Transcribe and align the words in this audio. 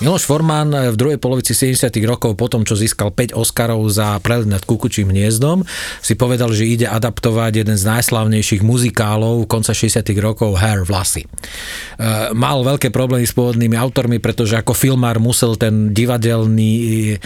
Miloš 0.00 0.24
Forman 0.24 0.72
v 0.72 0.96
druhej 0.96 1.20
polovici 1.20 1.52
70. 1.52 1.92
rokov, 2.08 2.32
po 2.32 2.48
tom, 2.48 2.64
čo 2.64 2.72
získal 2.72 3.12
5 3.12 3.36
Oscarov 3.36 3.84
za 3.92 4.16
prelet 4.24 4.48
nad 4.48 4.64
kukučím 4.64 5.12
hniezdom, 5.12 5.60
si 6.00 6.16
povedal, 6.16 6.56
že 6.56 6.64
ide 6.64 6.88
adaptovať 6.88 7.60
jeden 7.60 7.76
z 7.76 7.84
najslavnejších 7.84 8.64
muzikálov 8.64 9.44
konca 9.44 9.76
60. 9.76 10.00
rokov 10.24 10.56
Hair 10.56 10.88
Vlasy. 10.88 11.28
E, 11.28 12.32
mal 12.32 12.64
veľké 12.64 12.88
problémy 12.88 13.28
s 13.28 13.36
pôvodnými 13.36 13.76
autormi, 13.76 14.24
pretože 14.24 14.56
ako 14.56 14.72
filmár 14.72 15.20
musel 15.20 15.60
ten 15.60 15.92
divadelný 15.92 16.72
e, 16.80 17.16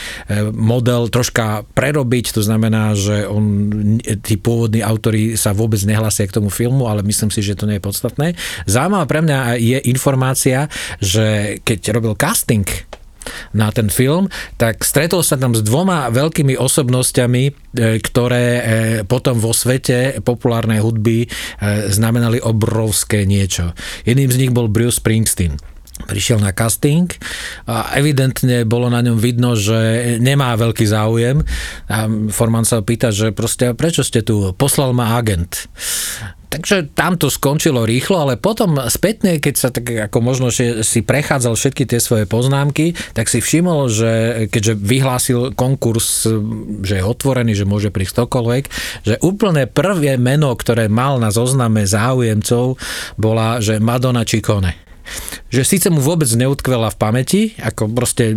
model 0.50 1.06
troška 1.14 1.62
prerobiť, 1.78 2.34
to 2.34 2.42
znamená, 2.42 2.98
že 2.98 3.30
on, 3.30 4.02
tí 4.02 4.34
pôvodní 4.34 4.82
autori 4.82 5.38
sa 5.38 5.54
vôbec 5.54 5.78
nehlasia 5.86 6.26
k 6.26 6.42
tomu 6.42 6.50
filmu, 6.50 6.90
ale 6.90 7.06
myslím 7.06 7.30
si, 7.30 7.38
že 7.38 7.54
to 7.54 7.70
nie 7.70 7.78
je 7.78 7.86
podstatné. 7.86 8.34
Zaujímavá 8.66 9.06
pre 9.06 9.22
mňa 9.22 9.62
je 9.62 9.78
informácia, 9.86 10.66
že 10.98 11.62
keď 11.62 11.94
robil 11.94 12.18
casting 12.18 12.63
na 13.54 13.70
ten 13.70 13.88
film, 13.88 14.28
tak 14.58 14.82
stretol 14.82 15.22
sa 15.24 15.38
tam 15.38 15.54
s 15.54 15.62
dvoma 15.64 16.10
veľkými 16.10 16.58
osobnosťami, 16.58 17.44
e, 17.48 17.52
ktoré 18.02 18.44
e, 18.44 18.62
potom 19.06 19.38
vo 19.38 19.54
svete 19.54 20.20
populárnej 20.20 20.82
hudby 20.82 21.24
e, 21.24 21.28
znamenali 21.88 22.42
obrovské 22.42 23.24
niečo. 23.24 23.72
Jedným 24.04 24.30
z 24.30 24.38
nich 24.44 24.52
bol 24.52 24.68
Bruce 24.68 25.00
Springsteen 25.00 25.56
prišiel 25.94 26.42
na 26.42 26.50
casting 26.50 27.06
a 27.70 27.94
evidentne 27.94 28.66
bolo 28.66 28.90
na 28.90 28.98
ňom 28.98 29.14
vidno, 29.14 29.54
že 29.54 30.18
nemá 30.18 30.50
veľký 30.58 30.82
záujem. 30.90 31.38
A 31.86 32.10
Forman 32.34 32.66
sa 32.66 32.82
pýta, 32.82 33.14
že 33.14 33.30
proste 33.30 33.72
prečo 33.78 34.02
ste 34.02 34.26
tu? 34.26 34.50
Poslal 34.58 34.90
ma 34.90 35.14
agent. 35.14 35.70
Takže 36.54 36.94
tam 36.94 37.18
to 37.18 37.26
skončilo 37.26 37.82
rýchlo, 37.82 38.22
ale 38.22 38.38
potom 38.38 38.78
spätne, 38.86 39.42
keď 39.42 39.54
sa 39.58 39.74
tak 39.74 39.90
ako 39.90 40.18
možno 40.22 40.54
si 40.54 41.00
prechádzal 41.02 41.58
všetky 41.58 41.82
tie 41.82 41.98
svoje 41.98 42.30
poznámky, 42.30 42.94
tak 43.10 43.26
si 43.26 43.42
všimol, 43.42 43.90
že 43.90 44.12
keďže 44.54 44.78
vyhlásil 44.78 45.40
konkurs, 45.58 46.30
že 46.86 47.02
je 47.02 47.04
otvorený, 47.04 47.58
že 47.58 47.66
môže 47.66 47.90
prísť 47.90 48.22
ktokoľvek, 48.22 48.64
že 49.02 49.18
úplne 49.26 49.66
prvé 49.66 50.14
meno, 50.14 50.54
ktoré 50.54 50.86
mal 50.86 51.18
na 51.18 51.34
zozname 51.34 51.90
záujemcov, 51.90 52.78
bola, 53.18 53.58
že 53.58 53.82
Madonna 53.82 54.22
Ciccone 54.22 54.93
že 55.48 55.62
síce 55.64 55.88
mu 55.88 56.02
vôbec 56.04 56.28
neutkvela 56.28 56.92
v 56.92 56.96
pamäti, 57.00 57.42
ako 57.58 57.88
proste 57.90 58.36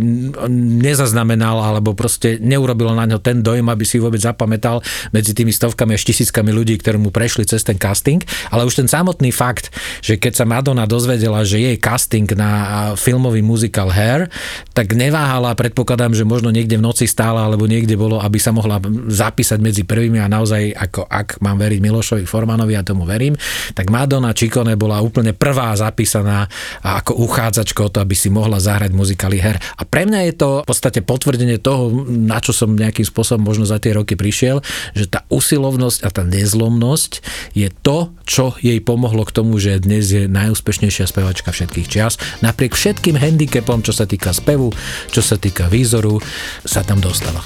nezaznamenal 0.80 1.60
alebo 1.60 1.92
proste 1.92 2.40
neurobilo 2.40 2.96
na 2.96 3.04
ňo 3.04 3.18
ten 3.20 3.44
dojem, 3.44 3.66
aby 3.68 3.84
si 3.84 4.00
vôbec 4.00 4.22
zapamätal 4.22 4.80
medzi 5.12 5.36
tými 5.36 5.52
stovkami 5.52 5.98
až 5.98 6.02
tisíckami 6.08 6.54
ľudí, 6.54 6.80
ktorí 6.80 6.96
mu 6.96 7.12
prešli 7.12 7.44
cez 7.44 7.60
ten 7.66 7.76
casting, 7.76 8.22
ale 8.48 8.64
už 8.64 8.80
ten 8.80 8.88
samotný 8.88 9.34
fakt, 9.34 9.68
že 10.00 10.16
keď 10.16 10.32
sa 10.32 10.44
Madonna 10.48 10.88
dozvedela, 10.88 11.44
že 11.44 11.60
jej 11.60 11.76
casting 11.76 12.26
na 12.32 12.50
filmový 12.96 13.44
muzikál 13.44 13.92
Hair, 13.92 14.32
tak 14.72 14.96
neváhala, 14.96 15.58
predpokladám, 15.58 16.16
že 16.16 16.24
možno 16.24 16.48
niekde 16.48 16.80
v 16.80 16.86
noci 16.86 17.04
stála 17.04 17.44
alebo 17.44 17.68
niekde 17.68 17.98
bolo, 17.98 18.22
aby 18.22 18.38
sa 18.40 18.54
mohla 18.54 18.80
zapísať 19.10 19.58
medzi 19.60 19.82
prvými 19.84 20.22
a 20.22 20.30
naozaj, 20.30 20.72
ako 20.72 21.04
ak 21.04 21.42
mám 21.44 21.60
veriť 21.60 21.80
Milošovi 21.82 22.24
Formanovi, 22.24 22.78
a 22.78 22.86
tomu 22.86 23.04
verím, 23.04 23.34
tak 23.74 23.90
Madonna 23.90 24.30
Čikone 24.30 24.78
bola 24.78 25.02
úplne 25.02 25.34
prvá 25.34 25.74
zapísaná 25.74 26.46
a 26.82 27.00
ako 27.02 27.18
uchádzačka 27.24 27.80
o 27.86 27.92
to, 27.92 28.02
aby 28.02 28.14
si 28.14 28.28
mohla 28.28 28.58
zahrať 28.62 28.90
muzikály 28.94 29.38
her. 29.40 29.56
A 29.78 29.82
pre 29.86 30.04
mňa 30.04 30.20
je 30.30 30.34
to 30.34 30.48
v 30.64 30.68
podstate 30.68 31.00
potvrdenie 31.02 31.58
toho, 31.60 31.90
na 32.08 32.38
čo 32.42 32.54
som 32.54 32.74
nejakým 32.74 33.06
spôsobom 33.06 33.46
možno 33.46 33.64
za 33.64 33.80
tie 33.80 33.94
roky 33.94 34.14
prišiel, 34.14 34.60
že 34.94 35.06
tá 35.08 35.24
usilovnosť 35.32 35.98
a 36.04 36.08
tá 36.10 36.22
nezlomnosť 36.26 37.12
je 37.54 37.68
to, 37.70 38.12
čo 38.28 38.54
jej 38.60 38.78
pomohlo 38.82 39.24
k 39.24 39.34
tomu, 39.34 39.56
že 39.56 39.80
dnes 39.80 40.10
je 40.10 40.26
najúspešnejšia 40.28 41.08
spevačka 41.08 41.54
všetkých 41.54 41.88
čias. 41.88 42.20
Napriek 42.44 42.74
všetkým 42.76 43.16
handicapom, 43.16 43.80
čo 43.80 43.94
sa 43.94 44.04
týka 44.04 44.34
spevu, 44.34 44.74
čo 45.08 45.22
sa 45.24 45.40
týka 45.40 45.70
výzoru, 45.70 46.20
sa 46.66 46.84
tam 46.84 47.00
dostala. 47.00 47.40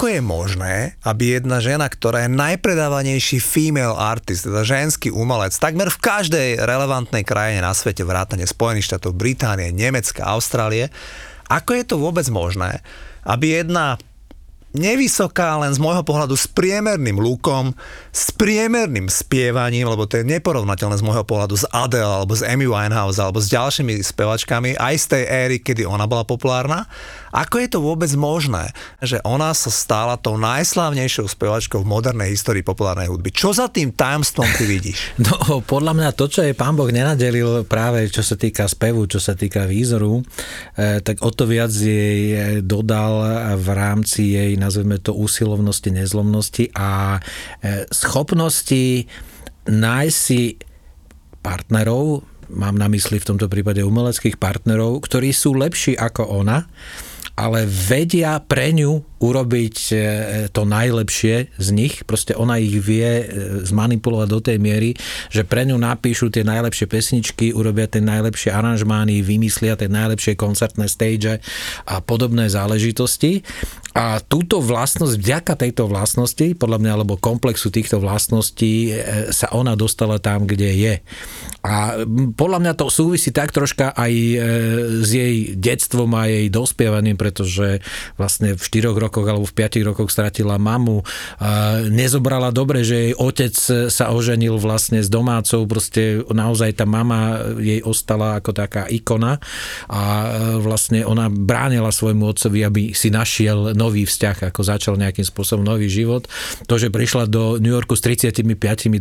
Ako 0.00 0.16
je 0.16 0.24
možné, 0.24 0.76
aby 1.04 1.36
jedna 1.36 1.60
žena, 1.60 1.84
ktorá 1.84 2.24
je 2.24 2.32
najpredávanejší 2.32 3.36
female 3.36 3.92
artist, 3.92 4.48
teda 4.48 4.64
ženský 4.64 5.12
umelec, 5.12 5.52
takmer 5.52 5.92
v 5.92 6.00
každej 6.00 6.48
relevantnej 6.64 7.20
krajine 7.20 7.60
na 7.60 7.76
svete, 7.76 8.00
vrátane 8.00 8.48
Spojených 8.48 8.88
štátov, 8.88 9.12
Británie, 9.12 9.68
Nemecka, 9.76 10.24
Austrálie, 10.24 10.88
ako 11.52 11.76
je 11.76 11.84
to 11.84 12.00
vôbec 12.00 12.24
možné, 12.32 12.80
aby 13.28 13.60
jedna 13.60 14.00
nevysoká, 14.70 15.58
len 15.58 15.74
z 15.74 15.82
môjho 15.82 16.06
pohľadu 16.06 16.38
s 16.38 16.46
priemerným 16.46 17.18
lúkom, 17.18 17.74
s 18.14 18.30
priemerným 18.34 19.10
spievaním, 19.10 19.90
lebo 19.90 20.06
to 20.06 20.22
je 20.22 20.24
neporovnateľné 20.26 20.96
z 20.98 21.06
môjho 21.06 21.26
pohľadu 21.26 21.54
s 21.58 21.66
Adele, 21.74 22.06
alebo 22.06 22.34
s 22.34 22.46
Amy 22.46 22.70
Winehouse, 22.70 23.18
alebo 23.18 23.42
s 23.42 23.50
ďalšími 23.50 23.98
spevačkami, 23.98 24.78
aj 24.78 24.94
z 24.94 25.06
tej 25.16 25.24
éry, 25.26 25.56
kedy 25.58 25.82
ona 25.82 26.06
bola 26.06 26.22
populárna. 26.22 26.86
Ako 27.30 27.62
je 27.62 27.68
to 27.70 27.78
vôbec 27.78 28.10
možné, 28.18 28.74
že 28.98 29.22
ona 29.22 29.54
sa 29.54 29.70
stala 29.70 30.18
tou 30.18 30.34
najslávnejšou 30.34 31.30
spevačkou 31.30 31.82
v 31.82 31.90
modernej 31.90 32.34
histórii 32.34 32.66
populárnej 32.66 33.06
hudby? 33.06 33.30
Čo 33.30 33.54
za 33.54 33.70
tým 33.70 33.94
tajomstvom 33.94 34.46
ty 34.58 34.66
vidíš? 34.66 35.00
No, 35.30 35.62
podľa 35.62 35.94
mňa 35.94 36.10
to, 36.18 36.26
čo 36.26 36.42
je 36.42 36.58
pán 36.58 36.74
Boh 36.74 36.90
nenadelil 36.90 37.62
práve 37.70 38.10
čo 38.10 38.18
sa 38.18 38.34
týka 38.34 38.66
spevu, 38.66 39.06
čo 39.06 39.22
sa 39.22 39.38
týka 39.38 39.62
výzoru, 39.62 40.18
eh, 40.74 40.98
tak 40.98 41.22
o 41.22 41.30
to 41.30 41.46
viac 41.46 41.70
jej 41.70 42.58
dodal 42.66 43.22
v 43.54 43.68
rámci 43.70 44.34
jej 44.34 44.58
nazveme 44.60 45.00
to 45.00 45.16
úsilovnosti, 45.16 45.88
nezlomnosti 45.88 46.68
a 46.76 47.16
e, 47.16 47.88
schopnosti 47.88 49.08
nájsť 49.64 50.16
si 50.16 50.60
partnerov, 51.40 52.22
mám 52.52 52.76
na 52.76 52.92
mysli 52.92 53.16
v 53.16 53.28
tomto 53.32 53.48
prípade 53.48 53.80
umeleckých 53.80 54.36
partnerov, 54.36 55.00
ktorí 55.08 55.32
sú 55.32 55.56
lepší 55.56 55.96
ako 55.96 56.44
ona, 56.44 56.68
ale 57.40 57.64
vedia 57.64 58.36
pre 58.44 58.76
ňu 58.76 59.09
urobiť 59.20 59.76
e, 59.92 59.96
to 60.48 60.64
najlepšie 60.64 61.52
z 61.60 61.68
nich. 61.76 62.08
Proste 62.08 62.32
ona 62.32 62.56
ich 62.56 62.72
vie 62.80 63.04
e, 63.04 63.24
zmanipulovať 63.68 64.28
do 64.32 64.40
tej 64.40 64.56
miery, 64.56 64.96
že 65.28 65.44
pre 65.44 65.68
ňu 65.68 65.76
napíšu 65.76 66.32
tie 66.32 66.40
najlepšie 66.40 66.88
pesničky, 66.88 67.52
urobia 67.52 67.84
tie 67.84 68.00
najlepšie 68.00 68.48
aranžmány, 68.48 69.20
vymyslia 69.20 69.76
tie 69.76 69.92
najlepšie 69.92 70.40
koncertné 70.40 70.88
stage 70.88 71.36
a 71.84 72.00
podobné 72.00 72.48
záležitosti. 72.48 73.44
A 73.92 74.24
túto 74.24 74.64
vlastnosť, 74.64 75.18
vďaka 75.20 75.52
tejto 75.58 75.90
vlastnosti, 75.90 76.56
podľa 76.56 76.78
mňa, 76.80 76.90
alebo 76.96 77.20
komplexu 77.20 77.68
týchto 77.68 78.00
vlastností, 78.00 78.88
e, 78.88 79.28
sa 79.36 79.52
ona 79.52 79.76
dostala 79.76 80.16
tam, 80.16 80.48
kde 80.48 80.70
je. 80.72 80.94
A 81.60 82.08
podľa 82.40 82.58
mňa 82.64 82.72
to 82.72 82.88
súvisí 82.88 83.36
tak 83.36 83.52
troška 83.52 83.92
aj 83.92 84.12
s 85.04 85.10
jej 85.12 85.52
detstvom 85.52 86.08
a 86.16 86.24
jej 86.24 86.48
dospievaním, 86.48 87.20
pretože 87.20 87.84
vlastne 88.16 88.56
v 88.56 88.62
4 88.64 88.96
rokoch 88.96 89.09
rokoch 89.10 89.26
alebo 89.26 89.42
v 89.42 89.58
5 89.58 89.90
rokoch 89.90 90.14
stratila 90.14 90.54
mamu. 90.54 91.02
Nezobrala 91.90 92.54
dobre, 92.54 92.86
že 92.86 93.10
jej 93.10 93.14
otec 93.18 93.50
sa 93.90 94.14
oženil 94.14 94.54
vlastne 94.62 95.02
s 95.02 95.10
domácou, 95.10 95.66
proste 95.66 96.22
naozaj 96.30 96.78
tá 96.78 96.86
mama 96.86 97.42
jej 97.58 97.82
ostala 97.82 98.38
ako 98.38 98.54
taká 98.54 98.86
ikona 98.86 99.42
a 99.90 100.30
vlastne 100.62 101.02
ona 101.02 101.26
bránila 101.26 101.90
svojmu 101.90 102.30
otcovi, 102.30 102.62
aby 102.62 102.82
si 102.94 103.10
našiel 103.10 103.74
nový 103.74 104.06
vzťah, 104.06 104.54
ako 104.54 104.60
začal 104.62 104.94
nejakým 104.94 105.26
spôsobom 105.26 105.66
nový 105.66 105.90
život. 105.90 106.30
To, 106.70 106.78
že 106.78 106.94
prišla 106.94 107.26
do 107.26 107.58
New 107.58 107.74
Yorku 107.74 107.98
s 107.98 108.06
35 108.06 108.46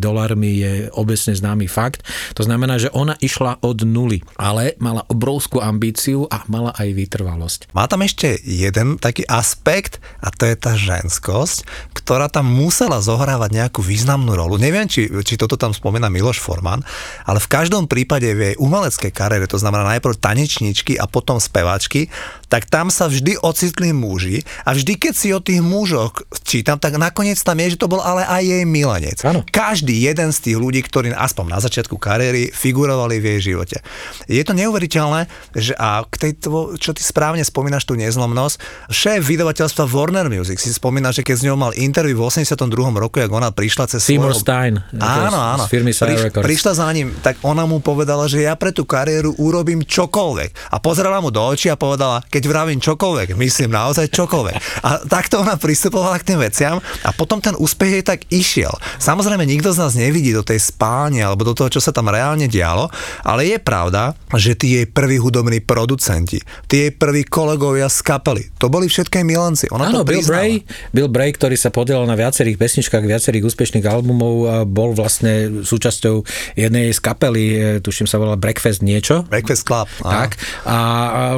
dolármi 0.02 0.58
je 0.58 0.74
obecne 0.98 1.38
známy 1.38 1.70
fakt. 1.70 2.02
To 2.34 2.42
znamená, 2.42 2.82
že 2.82 2.90
ona 2.90 3.14
išla 3.22 3.62
od 3.62 3.86
nuly, 3.86 4.26
ale 4.42 4.74
mala 4.82 5.06
obrovskú 5.06 5.62
ambíciu 5.62 6.26
a 6.32 6.42
mala 6.50 6.74
aj 6.74 6.90
vytrvalosť. 6.96 7.60
Má 7.76 7.86
tam 7.86 8.02
ešte 8.02 8.40
jeden 8.40 8.96
taký 8.98 9.28
aspekt, 9.28 9.99
a 10.20 10.28
to 10.32 10.48
je 10.48 10.56
tá 10.56 10.74
ženskosť, 10.76 11.64
ktorá 11.96 12.28
tam 12.28 12.48
musela 12.48 13.00
zohrávať 13.00 13.50
nejakú 13.54 13.82
významnú 13.84 14.36
rolu. 14.36 14.56
Neviem, 14.60 14.90
či, 14.90 15.08
či 15.24 15.36
toto 15.36 15.60
tam 15.60 15.76
spomína 15.76 16.08
Miloš 16.08 16.40
Forman, 16.42 16.82
ale 17.26 17.40
v 17.40 17.52
každom 17.52 17.86
prípade 17.90 18.30
v 18.32 18.54
jej 18.54 18.56
umeleckej 18.58 19.12
kariére, 19.12 19.46
to 19.50 19.60
znamená 19.60 19.98
najprv 19.98 20.18
tanečníčky 20.18 20.96
a 20.96 21.06
potom 21.10 21.42
speváčky, 21.42 22.08
tak 22.50 22.66
tam 22.66 22.90
sa 22.90 23.06
vždy 23.06 23.38
ocitli 23.46 23.94
muži 23.94 24.42
a 24.66 24.74
vždy, 24.74 24.98
keď 24.98 25.14
si 25.14 25.30
o 25.34 25.40
tých 25.40 25.62
mužoch 25.62 26.26
čítam, 26.42 26.82
tak 26.82 26.98
nakoniec 26.98 27.38
tam 27.38 27.62
je, 27.62 27.78
že 27.78 27.82
to 27.82 27.92
bol 27.92 28.02
ale 28.02 28.26
aj 28.26 28.42
jej 28.42 28.64
milenec. 28.66 29.22
Áno. 29.22 29.46
Každý 29.46 29.94
jeden 29.94 30.34
z 30.34 30.50
tých 30.50 30.58
ľudí, 30.58 30.82
ktorí 30.82 31.14
aspoň 31.14 31.46
na 31.46 31.60
začiatku 31.62 31.98
kariéry 31.98 32.50
figurovali 32.50 33.22
v 33.22 33.38
jej 33.38 33.54
živote. 33.54 33.78
Je 34.26 34.42
to 34.42 34.58
neuveriteľné, 34.58 35.30
že 35.54 35.78
a 35.78 36.06
k 36.06 36.30
tejto, 36.30 36.78
čo 36.78 36.94
ty 36.94 37.02
správne 37.06 37.42
spomínaš 37.46 37.86
tú 37.86 37.98
nezlomnosť, 37.98 38.90
šéf 38.90 39.22
vydavateľstva 39.26 39.89
Warner 39.90 40.28
Music 40.30 40.62
si 40.62 40.72
spomína, 40.72 41.10
že 41.10 41.26
keď 41.26 41.36
s 41.36 41.44
ňou 41.50 41.58
mal 41.58 41.72
interview 41.76 42.18
v 42.22 42.30
82. 42.30 42.70
roku, 42.96 43.20
jak 43.20 43.32
ona 43.32 43.50
prišla 43.50 43.90
cez 43.90 44.06
Seymour 44.06 44.38
svojho... 44.38 44.46
Stein. 44.46 44.76
Áno, 45.02 45.38
áno. 45.38 45.64
Z 45.66 45.72
firmy 45.72 45.92
Sire 45.92 46.14
Priš, 46.14 46.22
Records. 46.30 46.46
prišla 46.46 46.72
za 46.78 46.88
ním, 46.94 47.14
tak 47.20 47.42
ona 47.42 47.66
mu 47.66 47.82
povedala, 47.82 48.30
že 48.30 48.46
ja 48.46 48.54
pre 48.54 48.70
tú 48.70 48.86
kariéru 48.86 49.36
urobím 49.42 49.82
čokoľvek. 49.84 50.74
A 50.74 50.78
pozerala 50.78 51.20
mu 51.20 51.34
do 51.34 51.42
očí 51.42 51.68
a 51.68 51.78
povedala, 51.80 52.22
keď 52.30 52.44
vravím 52.46 52.80
čokoľvek, 52.80 53.34
myslím 53.36 53.74
naozaj 53.74 54.12
čokoľvek. 54.14 54.58
A 54.88 55.04
takto 55.06 55.44
ona 55.44 55.60
pristupovala 55.60 56.18
k 56.22 56.34
tým 56.34 56.40
veciam 56.40 56.80
a 57.04 57.10
potom 57.12 57.44
ten 57.44 57.52
úspech 57.54 58.00
jej 58.00 58.04
tak 58.06 58.24
išiel. 58.32 58.72
Samozrejme, 58.98 59.44
nikto 59.44 59.76
z 59.76 59.82
nás 59.82 59.94
nevidí 59.94 60.32
do 60.32 60.42
tej 60.42 60.58
spálne 60.62 61.20
alebo 61.20 61.44
do 61.44 61.54
toho, 61.54 61.68
čo 61.68 61.84
sa 61.84 61.92
tam 61.92 62.08
reálne 62.08 62.48
dialo, 62.48 62.88
ale 63.28 63.50
je 63.50 63.58
pravda, 63.60 64.16
že 64.36 64.56
tí 64.56 64.80
jej 64.80 64.88
prví 64.88 65.20
hudobní 65.20 65.60
producenti, 65.60 66.40
tí 66.72 66.88
jej 66.88 66.92
prví 66.96 67.28
kolegovia 67.28 67.92
z 67.92 68.00
kapely, 68.02 68.50
to 68.56 68.72
boli 68.72 68.88
všetké 68.88 69.22
milenci. 69.22 69.68
Ona 69.80 69.90
Áno, 69.96 70.04
to 70.04 70.12
Bill. 70.12 70.24
Bray, 70.28 70.52
Bill 70.92 71.08
Bray, 71.08 71.32
ktorý 71.32 71.56
sa 71.56 71.72
podielal 71.72 72.04
na 72.04 72.20
viacerých 72.20 72.60
pesničkách, 72.60 73.04
viacerých 73.08 73.48
úspešných 73.48 73.88
albumov, 73.88 74.36
a 74.46 74.56
bol 74.68 74.92
vlastne 74.92 75.64
súčasťou 75.64 76.28
jednej 76.60 76.92
z 76.92 77.00
kapely, 77.00 77.46
e, 77.56 77.58
tuším 77.80 78.06
sa 78.06 78.20
volala 78.20 78.36
Breakfast 78.36 78.84
niečo. 78.84 79.24
Breakfast 79.32 79.64
Club. 79.64 79.88
áno. 80.04 80.12
Tak. 80.12 80.30
A 80.68 80.78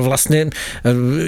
vlastne 0.02 0.50
e, 0.50 0.52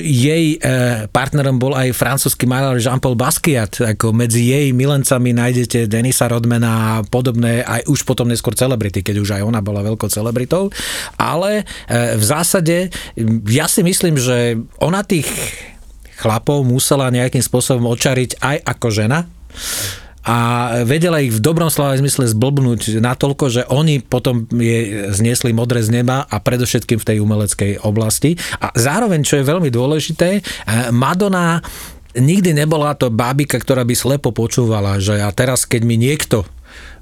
jej 0.01 0.57
e, 0.57 1.05
partnerom 1.13 1.61
bol 1.61 1.77
aj 1.77 1.93
francúzsky 1.93 2.49
maler 2.49 2.81
Jean-Paul 2.81 3.13
Basquiat. 3.13 3.95
Ako 3.95 4.09
medzi 4.11 4.49
jej 4.49 4.73
milencami 4.73 5.31
nájdete 5.37 5.85
Denisa 5.85 6.25
Rodmana 6.25 6.71
a 6.73 7.05
podobné, 7.05 7.61
aj 7.61 7.85
už 7.85 8.01
potom 8.03 8.25
neskôr 8.25 8.57
celebrity, 8.57 9.05
keď 9.05 9.15
už 9.21 9.29
aj 9.37 9.41
ona 9.45 9.61
bola 9.61 9.85
veľkou 9.85 10.09
celebritou. 10.09 10.73
Ale 11.21 11.67
v 11.91 12.23
zásade 12.23 12.89
ja 13.47 13.67
si 13.69 13.81
myslím, 13.85 14.17
že 14.17 14.57
ona 14.81 15.05
tých 15.05 15.27
chlapov 16.17 16.63
musela 16.65 17.13
nejakým 17.13 17.41
spôsobom 17.41 17.89
očariť 17.89 18.39
aj 18.41 18.57
ako 18.63 18.87
žena 18.89 19.25
a 20.23 20.35
vedela 20.87 21.19
ich 21.19 21.35
v 21.35 21.43
dobrom 21.43 21.67
slova 21.67 21.99
zmysle 21.99 22.31
zblbnúť 22.31 23.03
natoľko, 23.03 23.45
že 23.51 23.61
oni 23.67 23.99
potom 23.99 24.47
je 24.55 25.11
zniesli 25.11 25.51
modré 25.51 25.83
z 25.83 25.99
neba 25.99 26.23
a 26.23 26.39
predovšetkým 26.39 26.95
v 26.95 27.07
tej 27.11 27.17
umeleckej 27.19 27.83
oblasti. 27.83 28.39
A 28.63 28.71
zároveň, 28.71 29.27
čo 29.27 29.35
je 29.35 29.43
veľmi 29.43 29.67
dôležité, 29.67 30.39
eh, 30.39 30.43
Madonna 30.95 31.59
nikdy 32.15 32.55
nebola 32.55 32.95
to 32.95 33.11
bábika, 33.11 33.59
ktorá 33.59 33.83
by 33.83 33.95
slepo 33.99 34.31
počúvala, 34.31 35.01
že 35.03 35.19
a 35.19 35.27
teraz, 35.35 35.67
keď 35.67 35.81
mi 35.83 35.99
niekto 35.99 36.47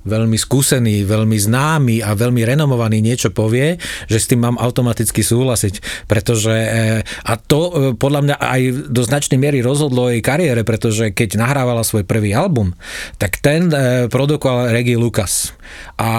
veľmi 0.05 0.37
skúsený, 0.37 1.05
veľmi 1.05 1.37
známy 1.37 2.01
a 2.01 2.17
veľmi 2.17 2.41
renomovaný 2.41 3.01
niečo 3.05 3.29
povie, 3.29 3.77
že 4.09 4.17
s 4.17 4.29
tým 4.29 4.41
mám 4.41 4.57
automaticky 4.57 5.21
súhlasiť. 5.21 6.05
Pretože, 6.09 6.53
e, 6.53 6.99
a 7.05 7.33
to 7.37 7.61
e, 7.61 7.71
podľa 7.95 8.21
mňa 8.25 8.35
aj 8.37 8.61
do 8.89 9.01
značnej 9.05 9.37
miery 9.37 9.61
rozhodlo 9.61 10.09
jej 10.09 10.21
kariére, 10.25 10.65
pretože 10.65 11.13
keď 11.13 11.37
nahrávala 11.37 11.85
svoj 11.85 12.05
prvý 12.05 12.33
album, 12.33 12.73
tak 13.21 13.37
ten 13.39 13.69
e, 13.69 14.07
produkoval 14.09 14.73
Reggie 14.73 14.97
Lucas. 14.97 15.53
A 15.95 16.09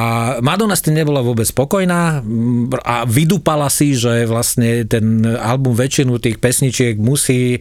Madonna 0.40 0.78
s 0.78 0.84
tým 0.86 0.96
nebola 0.96 1.20
vôbec 1.20 1.44
spokojná 1.44 2.24
m, 2.24 2.72
a 2.86 3.04
vydupala 3.04 3.68
si, 3.68 3.92
že 3.98 4.24
vlastne 4.24 4.86
ten 4.88 5.26
album 5.26 5.76
väčšinu 5.76 6.16
tých 6.22 6.40
pesničiek 6.40 6.96
musí 6.96 7.60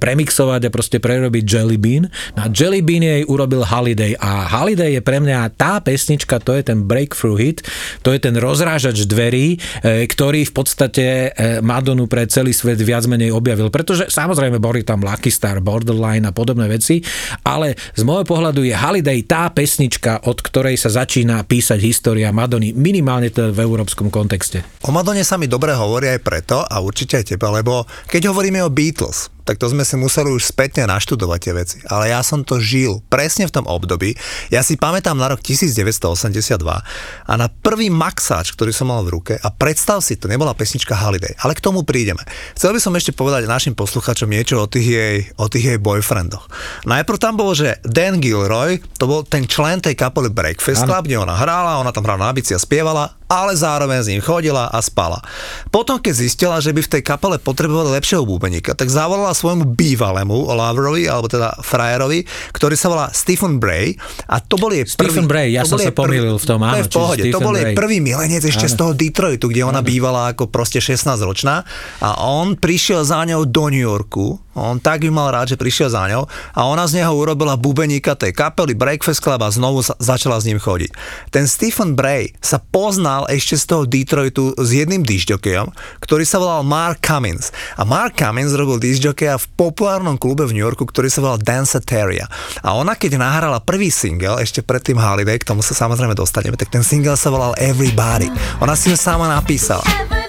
premixovať 0.00 0.68
a 0.68 0.72
proste 0.72 0.96
prerobiť 0.96 1.44
Jelly 1.44 1.76
Bean. 1.76 2.08
No 2.36 2.40
a 2.44 2.48
Jelly 2.48 2.80
Bean 2.80 3.04
jej 3.04 3.22
urobil 3.28 3.66
Holiday 3.68 4.16
a 4.16 4.48
Holiday 4.48 4.96
je 4.96 5.02
pre 5.04 5.20
mňa 5.20 5.39
tá 5.48 5.80
pesnička, 5.80 6.42
to 6.42 6.52
je 6.58 6.66
ten 6.66 6.84
breakthrough 6.84 7.38
hit, 7.40 7.58
to 8.04 8.12
je 8.12 8.20
ten 8.20 8.36
rozrážač 8.36 9.08
dverí, 9.08 9.56
e, 9.56 10.04
ktorý 10.04 10.44
v 10.44 10.52
podstate 10.52 11.04
e, 11.32 11.62
Madonu 11.64 12.04
pre 12.04 12.28
celý 12.28 12.52
svet 12.52 12.82
viac 12.82 13.08
menej 13.08 13.32
objavil. 13.32 13.72
Pretože 13.72 14.12
samozrejme 14.12 14.60
boli 14.60 14.84
tam 14.84 15.00
Lucky 15.00 15.30
Star, 15.32 15.62
Borderline 15.62 16.28
a 16.28 16.32
podobné 16.34 16.68
veci, 16.68 17.00
ale 17.46 17.78
z 17.96 18.02
môjho 18.04 18.26
pohľadu 18.26 18.66
je 18.66 18.74
Holiday 18.74 19.22
tá 19.24 19.48
pesnička, 19.48 20.26
od 20.26 20.42
ktorej 20.42 20.76
sa 20.76 20.90
začína 20.90 21.40
písať 21.46 21.78
história 21.80 22.28
Madony, 22.34 22.74
minimálne 22.74 23.30
to 23.30 23.54
v 23.54 23.62
európskom 23.62 24.10
kontexte. 24.10 24.66
O 24.84 24.90
Madone 24.90 25.22
sa 25.22 25.38
mi 25.38 25.46
dobre 25.46 25.72
hovorí 25.72 26.10
aj 26.10 26.20
preto, 26.20 26.58
a 26.66 26.82
určite 26.82 27.20
aj 27.20 27.36
teba, 27.36 27.54
lebo 27.54 27.86
keď 28.10 28.34
hovoríme 28.34 28.58
o 28.66 28.72
Beatles, 28.72 29.30
tak 29.50 29.58
to 29.58 29.66
sme 29.66 29.82
si 29.82 29.98
museli 29.98 30.30
už 30.30 30.46
spätne 30.46 30.86
naštudovať 30.86 31.38
tie 31.42 31.52
veci. 31.58 31.76
Ale 31.90 32.14
ja 32.14 32.22
som 32.22 32.46
to 32.46 32.62
žil 32.62 33.02
presne 33.10 33.50
v 33.50 33.54
tom 33.58 33.66
období. 33.66 34.14
Ja 34.46 34.62
si 34.62 34.78
pamätám 34.78 35.18
na 35.18 35.26
rok 35.26 35.42
1982 35.42 36.54
a 36.62 37.32
na 37.34 37.50
prvý 37.50 37.90
maxáč, 37.90 38.54
ktorý 38.54 38.70
som 38.70 38.94
mal 38.94 39.02
v 39.02 39.18
ruke 39.18 39.34
a 39.34 39.50
predstav 39.50 40.06
si, 40.06 40.14
to 40.14 40.30
nebola 40.30 40.54
pesnička 40.54 40.94
Holiday, 40.94 41.34
ale 41.42 41.58
k 41.58 41.66
tomu 41.66 41.82
prídeme. 41.82 42.22
Chcel 42.54 42.70
by 42.70 42.78
som 42.78 42.94
ešte 42.94 43.10
povedať 43.10 43.50
našim 43.50 43.74
posluchačom 43.74 44.30
niečo 44.30 44.62
o 44.62 44.70
tých 44.70 44.86
jej, 44.86 45.18
o 45.34 45.50
tých 45.50 45.74
jej 45.74 45.78
boyfriendoch. 45.82 46.46
Najprv 46.86 47.18
tam 47.18 47.34
bolo, 47.34 47.50
že 47.50 47.82
Dan 47.82 48.22
Gilroy, 48.22 48.78
to 49.02 49.10
bol 49.10 49.26
ten 49.26 49.50
člen 49.50 49.82
tej 49.82 49.98
kapely 49.98 50.30
Breakfast 50.30 50.86
Club, 50.86 51.10
kde 51.10 51.18
ona 51.18 51.34
hrála, 51.34 51.82
ona 51.82 51.90
tam 51.90 52.06
hrala 52.06 52.30
na 52.30 52.36
bici 52.38 52.54
a 52.54 52.62
spievala, 52.62 53.18
ale 53.30 53.54
zároveň 53.54 54.02
s 54.02 54.10
ním 54.10 54.18
chodila 54.18 54.66
a 54.66 54.78
spala. 54.82 55.22
Potom, 55.70 56.02
keď 56.02 56.14
zistila, 56.18 56.58
že 56.58 56.74
by 56.74 56.82
v 56.82 56.92
tej 56.98 57.02
kapele 57.06 57.38
potrebovali 57.38 57.94
lepšieho 57.94 58.26
bubeníka, 58.26 58.74
tak 58.74 58.90
zavolala 58.90 59.30
svojmu 59.40 59.72
bývalému 59.72 60.52
loverovi, 60.52 61.08
alebo 61.08 61.26
teda 61.26 61.56
frajerovi, 61.64 62.24
ktorý 62.52 62.76
sa 62.76 62.92
volá 62.92 63.06
Stephen 63.10 63.56
Bray. 63.56 63.96
A 64.28 64.44
to 64.44 64.60
bol 64.60 64.68
jej 64.68 64.84
prvý... 64.84 65.08
Stephen 65.08 65.26
Bray, 65.26 65.48
ja 65.56 65.64
to 65.64 65.76
som 65.76 65.78
sa 65.80 65.92
pomýlil 65.96 66.36
v 66.36 66.46
tom, 66.46 66.60
To 66.60 66.68
áno, 66.68 66.76
je 66.76 66.84
v 66.84 66.92
pohode, 66.92 67.22
to 67.32 67.40
bol 67.40 67.54
jej 67.56 67.72
prvý 67.72 67.98
milenec 68.04 68.44
ešte 68.44 68.68
z 68.68 68.74
toho 68.76 68.92
Detroitu, 68.92 69.48
kde 69.48 69.64
ona 69.64 69.80
bývala 69.80 70.36
ako 70.36 70.52
proste 70.52 70.84
16-ročná 70.84 71.64
a 72.04 72.08
on 72.20 72.60
prišiel 72.60 73.02
za 73.02 73.24
ňou 73.24 73.48
do 73.48 73.64
New 73.72 73.82
Yorku, 73.82 74.36
on 74.54 74.82
tak 74.82 75.06
ju 75.06 75.12
mal 75.14 75.30
rád, 75.30 75.54
že 75.54 75.60
prišiel 75.60 75.90
za 75.90 76.10
ňou 76.10 76.26
a 76.26 76.60
ona 76.66 76.82
z 76.86 77.02
neho 77.02 77.12
urobila 77.14 77.54
bubeníka 77.54 78.18
tej 78.18 78.34
kapely 78.34 78.74
Breakfast 78.74 79.22
Club 79.22 79.42
a 79.42 79.50
znovu 79.50 79.82
začala 80.02 80.42
s 80.42 80.46
ním 80.46 80.58
chodiť. 80.58 80.90
Ten 81.30 81.46
Stephen 81.46 81.94
Bray 81.94 82.34
sa 82.42 82.58
poznal 82.58 83.30
ešte 83.30 83.54
z 83.54 83.64
toho 83.66 83.82
Detroitu 83.86 84.54
s 84.58 84.68
jedným 84.74 85.06
disťokejom, 85.06 85.70
ktorý 86.02 86.24
sa 86.26 86.42
volal 86.42 86.66
Mark 86.66 86.98
Cummins. 86.98 87.54
A 87.78 87.86
Mark 87.86 88.18
Cummins 88.18 88.54
robil 88.54 88.82
disťokeja 88.82 89.38
v 89.38 89.46
populárnom 89.54 90.18
klube 90.18 90.46
v 90.46 90.54
New 90.58 90.64
Yorku, 90.64 90.82
ktorý 90.86 91.06
sa 91.06 91.22
volal 91.22 91.38
Danceteria. 91.38 92.26
A 92.66 92.74
ona 92.74 92.98
keď 92.98 93.22
nahrala 93.22 93.62
prvý 93.62 93.88
single, 93.88 94.42
ešte 94.42 94.66
predtým 94.66 94.98
Holiday, 94.98 95.38
k 95.38 95.48
tomu 95.48 95.62
sa 95.62 95.72
samozrejme 95.72 96.12
dostaneme, 96.18 96.58
tak 96.58 96.74
ten 96.74 96.82
single 96.82 97.16
sa 97.16 97.30
volal 97.30 97.54
Everybody. 97.56 98.28
Ona 98.60 98.74
si 98.74 98.90
ho 98.90 98.98
sama 98.98 99.30
napísala. 99.30 100.19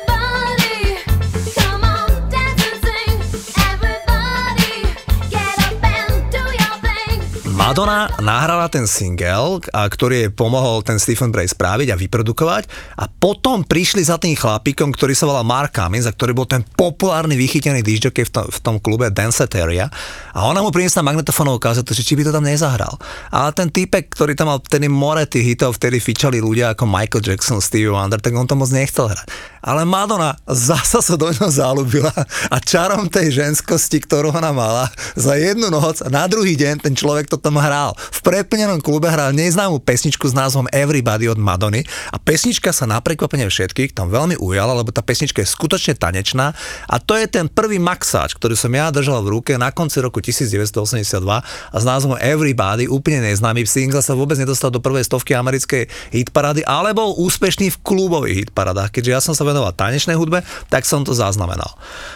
Madonna 7.61 8.09
nahrala 8.17 8.73
ten 8.73 8.89
single, 8.89 9.61
a 9.69 9.85
ktorý 9.85 10.25
jej 10.25 10.31
pomohol 10.33 10.81
ten 10.81 10.97
Stephen 10.97 11.29
Bray 11.29 11.45
spraviť 11.45 11.93
a 11.93 11.95
vyprodukovať 11.95 12.65
a 12.97 13.05
potom 13.05 13.61
prišli 13.61 14.01
za 14.01 14.17
tým 14.17 14.33
chlapíkom, 14.33 14.89
ktorý 14.89 15.13
sa 15.13 15.29
volal 15.29 15.45
Mark 15.45 15.77
Cummins 15.77 16.09
a 16.09 16.11
ktorý 16.11 16.33
bol 16.33 16.49
ten 16.49 16.65
populárny 16.65 17.37
vychytený 17.37 17.85
disjockey 17.85 18.25
v 18.25 18.31
tom, 18.33 18.45
v 18.49 18.59
tom 18.65 18.75
klube 18.81 19.13
Danceteria 19.13 19.93
a 20.33 20.49
ona 20.49 20.65
mu 20.65 20.73
priniesla 20.73 21.05
magnetofónovú 21.05 21.61
kazetu, 21.61 21.93
že 21.93 22.01
či 22.01 22.17
by 22.17 22.25
to 22.25 22.33
tam 22.33 22.49
nezahral. 22.49 22.97
Ale 23.29 23.53
ten 23.53 23.69
týpek, 23.69 24.09
ktorý 24.09 24.33
tam 24.33 24.49
mal 24.49 24.57
vtedy 24.57 24.89
more 24.89 25.21
tých 25.29 25.53
hitov, 25.53 25.77
vtedy 25.77 26.01
fičali 26.01 26.41
ľudia 26.41 26.73
ako 26.73 26.89
Michael 26.89 27.21
Jackson, 27.21 27.61
Stevie 27.61 27.93
Wonder, 27.93 28.17
tak 28.17 28.33
on 28.33 28.49
to 28.49 28.57
moc 28.57 28.73
nechcel 28.73 29.05
hrať. 29.05 29.29
Ale 29.61 29.85
Madonna 29.85 30.33
zasa 30.49 30.99
sa 30.99 31.15
do 31.17 31.29
ňoho 31.29 31.49
zalúbila 31.53 32.13
a 32.49 32.57
čarom 32.57 33.05
tej 33.05 33.41
ženskosti, 33.41 34.01
ktorú 34.01 34.33
ona 34.33 34.49
mala, 34.49 34.89
za 35.13 35.37
jednu 35.37 35.69
noc 35.69 36.01
a 36.01 36.09
na 36.09 36.25
druhý 36.25 36.57
deň 36.57 36.81
ten 36.81 36.93
človek 36.97 37.29
to 37.29 37.37
tam 37.37 37.61
hral. 37.61 37.93
V 37.97 38.19
preplnenom 38.25 38.81
klube 38.81 39.05
hral 39.09 39.33
neznámú 39.37 39.77
pesničku 39.81 40.25
s 40.25 40.33
názvom 40.33 40.65
Everybody 40.73 41.29
od 41.29 41.37
Madony 41.37 41.85
a 42.09 42.17
pesnička 42.17 42.73
sa 42.73 42.89
na 42.89 42.97
prekvapenie 42.99 43.45
všetkých 43.45 43.93
tam 43.93 44.09
veľmi 44.09 44.41
ujala, 44.41 44.73
lebo 44.73 44.89
tá 44.89 45.05
pesnička 45.05 45.45
je 45.45 45.49
skutočne 45.49 45.93
tanečná 45.93 46.57
a 46.89 46.95
to 46.97 47.13
je 47.13 47.29
ten 47.29 47.45
prvý 47.45 47.77
maxáč, 47.77 48.33
ktorý 48.33 48.57
som 48.57 48.73
ja 48.73 48.89
držal 48.89 49.21
v 49.21 49.39
ruke 49.39 49.53
na 49.61 49.69
konci 49.69 50.01
roku 50.01 50.17
1982 50.19 51.21
a 51.29 51.77
s 51.77 51.85
názvom 51.85 52.17
Everybody, 52.17 52.89
úplne 52.89 53.29
neznámy 53.29 53.63
single 53.69 54.01
sa 54.01 54.17
vôbec 54.17 54.35
nedostal 54.41 54.73
do 54.73 54.81
prvej 54.81 55.05
stovky 55.05 55.37
americkej 55.37 55.87
hitparády, 56.11 56.65
ale 56.65 56.91
bol 56.91 57.13
úspešný 57.15 57.71
v 57.71 57.77
klubových 57.85 58.47
hitparádach. 58.47 58.89
Keďže 58.89 59.11
ja 59.11 59.21
som 59.21 59.33
sa 59.37 59.47
venoval 59.51 59.75
tanečnej 59.75 60.15
hudbe, 60.15 60.41
tak 60.71 60.87
som 60.87 61.03
to 61.03 61.11
zaznamenal. 61.11 61.75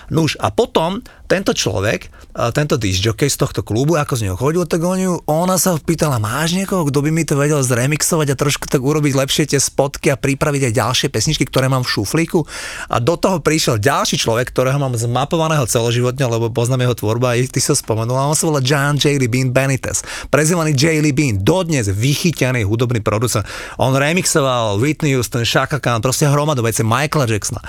Nuž 0.10 0.40
a 0.40 0.50
potom 0.50 1.04
tento 1.26 1.52
človek, 1.52 2.08
e, 2.08 2.10
tento 2.54 2.78
disjockey 2.78 3.30
z 3.30 3.38
tohto 3.42 3.62
klubu, 3.66 3.98
ako 3.98 4.14
z 4.16 4.30
neho 4.30 4.38
chodil, 4.38 4.64
tak 4.70 4.82
oni, 4.86 5.10
ju- 5.10 5.22
ona 5.26 5.58
sa 5.58 5.76
pýtala, 5.78 6.22
máš 6.22 6.54
niekoho, 6.54 6.86
kto 6.88 7.02
by 7.02 7.10
mi 7.10 7.26
to 7.26 7.34
vedel 7.34 7.62
zremixovať 7.66 8.34
a 8.34 8.40
trošku 8.40 8.70
tak 8.70 8.82
urobiť 8.82 9.14
lepšie 9.18 9.50
tie 9.50 9.60
spotky 9.60 10.14
a 10.14 10.18
pripraviť 10.18 10.70
aj 10.70 10.74
ďalšie 10.78 11.08
pesničky, 11.10 11.50
ktoré 11.50 11.66
mám 11.66 11.82
v 11.82 11.92
šuflíku. 11.98 12.46
A 12.94 13.02
do 13.02 13.18
toho 13.18 13.42
prišiel 13.42 13.82
ďalší 13.82 14.22
človek, 14.22 14.54
ktorého 14.54 14.78
mám 14.78 14.94
zmapovaného 14.94 15.66
celoživotne, 15.66 16.30
lebo 16.30 16.54
poznám 16.54 16.86
jeho 16.86 16.96
tvorbu 16.96 17.26
a 17.26 17.38
ty 17.42 17.60
sa 17.62 17.74
spomenul. 17.74 18.16
A 18.16 18.30
on 18.30 18.38
sa 18.38 18.46
volá 18.46 18.62
John 18.62 19.02
J. 19.02 19.18
Lee 19.18 19.32
Bean 19.32 19.50
Benitez, 19.50 20.06
prezývaný 20.30 20.78
J. 20.78 21.02
Lee 21.02 21.16
Bean, 21.16 21.42
dodnes 21.42 21.90
vychytený 21.90 22.64
hudobný 22.64 23.02
producent. 23.02 23.46
On 23.82 23.92
remixoval 23.92 24.78
Whitney 24.78 25.18
Houston, 25.18 25.42
Shaka 25.44 25.82
Khan, 25.82 26.00
proste 26.00 26.30
hromadu 26.30 26.62
veci 26.62 26.86
Michaela 26.86 27.26
Jacksona. 27.26 27.64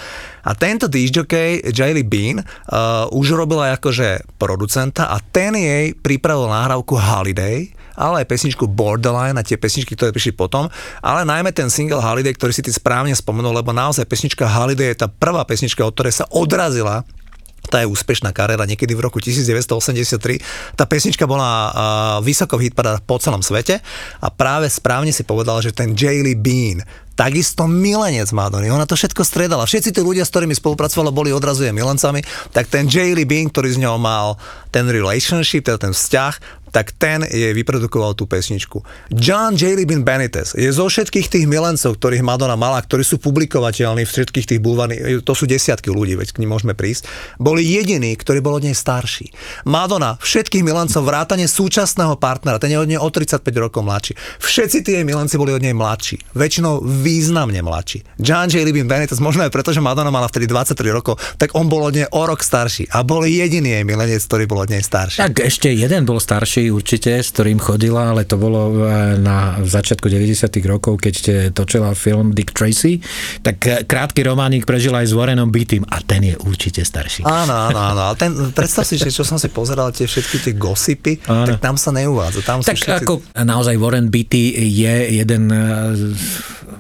A 0.46 0.54
tento 0.54 0.86
disjockey, 0.86 1.74
Jaylee 1.74 2.06
Bean, 2.06 2.38
uh, 2.38 3.10
už 3.10 3.34
robila 3.46 3.78
akože 3.78 4.26
producenta 4.42 5.06
a 5.06 5.22
ten 5.22 5.54
jej 5.54 5.94
pripravil 5.94 6.50
nahrávku 6.50 6.98
Holiday, 6.98 7.70
ale 7.94 8.26
aj 8.26 8.34
pesničku 8.34 8.66
Borderline 8.66 9.38
a 9.38 9.46
tie 9.46 9.54
pesničky, 9.54 9.94
ktoré 9.94 10.10
prišli 10.10 10.34
potom, 10.34 10.66
ale 10.98 11.22
najmä 11.22 11.54
ten 11.54 11.70
single 11.70 12.02
Holiday, 12.02 12.34
ktorý 12.34 12.50
si 12.50 12.66
ty 12.66 12.74
správne 12.74 13.14
spomenul, 13.14 13.54
lebo 13.54 13.70
naozaj 13.70 14.02
pesnička 14.10 14.50
Holiday 14.50 14.90
je 14.90 15.06
tá 15.06 15.06
prvá 15.06 15.46
pesnička, 15.46 15.86
od 15.86 15.94
ktorej 15.94 16.18
sa 16.18 16.26
odrazila 16.34 17.06
tá 17.66 17.82
je 17.82 17.90
úspešná 17.90 18.30
kariéra 18.30 18.64
niekedy 18.64 18.94
v 18.94 19.04
roku 19.04 19.18
1983. 19.18 20.78
Tá 20.78 20.86
pesnička 20.86 21.26
bola 21.26 21.70
vysoko 22.22 22.56
v 22.56 22.70
po 23.04 23.16
celom 23.18 23.42
svete 23.42 23.82
a 24.22 24.28
práve 24.30 24.70
správne 24.70 25.10
si 25.10 25.26
povedal, 25.26 25.60
že 25.60 25.74
ten 25.74 25.92
Jaylee 25.92 26.38
Bean, 26.38 26.80
takisto 27.16 27.64
milenec 27.64 28.28
Madony. 28.30 28.68
Ona 28.68 28.84
to 28.84 28.92
všetko 28.94 29.24
stredala. 29.24 29.64
Všetci 29.64 29.96
tí 29.96 30.00
ľudia, 30.04 30.28
s 30.28 30.30
ktorými 30.30 30.52
spolupracovala, 30.52 31.14
boli 31.14 31.32
odrazu 31.32 31.64
jej 31.64 31.72
milencami, 31.72 32.20
tak 32.52 32.68
ten 32.68 32.84
Jaylee 32.86 33.24
Bean, 33.24 33.48
ktorý 33.48 33.72
s 33.72 33.80
ňou 33.80 33.96
mal 33.96 34.36
ten 34.68 34.84
relationship, 34.86 35.64
teda 35.64 35.88
ten 35.88 35.92
vzťah, 35.96 36.65
tak 36.76 36.92
ten 36.92 37.24
jej 37.24 37.56
vyprodukoval 37.56 38.12
tú 38.12 38.28
pesničku. 38.28 38.84
John 39.08 39.56
J. 39.56 39.80
Bean 39.88 40.04
Benitez 40.04 40.52
je 40.52 40.68
zo 40.68 40.92
všetkých 40.92 41.32
tých 41.32 41.48
milencov, 41.48 41.96
ktorých 41.96 42.20
Madonna 42.20 42.52
mala, 42.52 42.84
ktorí 42.84 43.00
sú 43.00 43.16
publikovateľní 43.16 44.04
v 44.04 44.12
všetkých 44.12 44.44
tých 44.44 44.60
bulvárnych, 44.60 45.24
to 45.24 45.32
sú 45.32 45.48
desiatky 45.48 45.88
ľudí, 45.88 46.20
veď 46.20 46.36
k 46.36 46.44
nim 46.44 46.52
môžeme 46.52 46.76
prísť, 46.76 47.08
boli 47.40 47.64
jediní, 47.64 48.12
ktorí 48.12 48.44
bol 48.44 48.60
od 48.60 48.68
nej 48.68 48.76
starší. 48.76 49.32
Madonna 49.64 50.20
všetkých 50.20 50.60
milencov 50.60 51.08
vrátane 51.08 51.48
súčasného 51.48 52.20
partnera, 52.20 52.60
ten 52.60 52.68
je 52.68 52.76
od 52.76 52.84
nej 52.92 53.00
o 53.00 53.08
35 53.08 53.40
rokov 53.56 53.80
mladší. 53.80 54.12
Všetci 54.44 54.84
tie 54.84 55.00
milenci 55.00 55.40
boli 55.40 55.56
od 55.56 55.64
nej 55.64 55.72
mladší. 55.72 56.36
Väčšinou 56.36 56.84
významne 56.84 57.64
mladší. 57.64 58.20
John 58.20 58.52
J. 58.52 58.68
Bean 58.68 58.84
Benitez, 58.84 59.16
možno 59.16 59.48
aj 59.48 59.52
preto, 59.54 59.72
že 59.72 59.80
Madonna 59.80 60.12
mala 60.12 60.28
vtedy 60.28 60.44
23 60.44 60.76
rokov, 60.92 61.16
tak 61.40 61.56
on 61.56 61.72
bol 61.72 61.88
od 61.88 61.96
nej 61.96 62.04
o 62.12 62.22
rok 62.28 62.44
starší 62.44 62.92
a 62.92 63.00
bol 63.00 63.24
jediný 63.24 63.80
jej 63.80 63.84
milenec, 63.88 64.20
ktorý 64.20 64.44
bol 64.44 64.60
od 64.60 64.68
nej 64.68 64.84
starší. 64.84 65.24
Tak 65.24 65.40
ešte 65.40 65.72
jeden 65.72 66.04
bol 66.04 66.20
starší 66.20 66.65
určite, 66.70 67.20
s 67.20 67.32
ktorým 67.34 67.58
chodila, 67.58 68.12
ale 68.12 68.28
to 68.28 68.36
bolo 68.36 68.86
e, 68.86 69.18
na 69.20 69.58
začiatku 69.62 70.06
90 70.08 70.48
rokov, 70.66 71.00
keď 71.00 71.12
ste 71.12 71.32
točila 71.50 71.92
film 71.96 72.32
Dick 72.32 72.52
Tracy, 72.52 73.00
tak 73.40 73.56
e, 73.66 73.82
krátky 73.84 74.22
románik 74.26 74.68
prežila 74.68 75.02
aj 75.02 75.10
s 75.10 75.14
Warrenom 75.14 75.50
Beattym 75.50 75.86
a 75.88 76.02
ten 76.02 76.22
je 76.26 76.34
určite 76.44 76.82
starší. 76.82 77.24
Áno, 77.26 77.54
áno, 77.70 77.80
áno. 77.80 78.00
Ale 78.12 78.16
ten, 78.18 78.30
predstav 78.52 78.86
si, 78.86 78.96
že 78.96 79.10
čo 79.10 79.22
som 79.26 79.40
si 79.40 79.50
pozeral, 79.50 79.90
tie 79.90 80.06
všetky 80.06 80.36
tie 80.42 80.52
gossipy, 80.54 81.12
Áno. 81.26 81.54
tak 81.54 81.62
tam 81.62 81.74
sa 81.74 81.90
neuvádza. 81.90 82.40
Tam 82.46 82.60
Tak 82.62 82.76
všetci... 82.76 83.04
ako 83.06 83.12
naozaj 83.42 83.74
Warren 83.80 84.08
Beatty 84.12 84.54
je 84.70 84.94
jeden 85.22 85.50
e, 85.50 85.62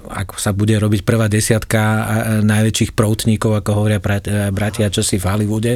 ako 0.06 0.38
sa 0.38 0.54
bude 0.54 0.74
robiť 0.78 1.02
prvá 1.02 1.26
desiatka 1.26 1.80
e, 1.82 2.02
najväčších 2.46 2.94
proutníkov, 2.94 3.62
ako 3.62 3.70
hovoria 3.82 3.98
brat- 3.98 4.30
e, 4.30 4.50
bratia 4.54 4.90
čosi 4.90 5.18
v 5.18 5.26
Hollywoode, 5.26 5.72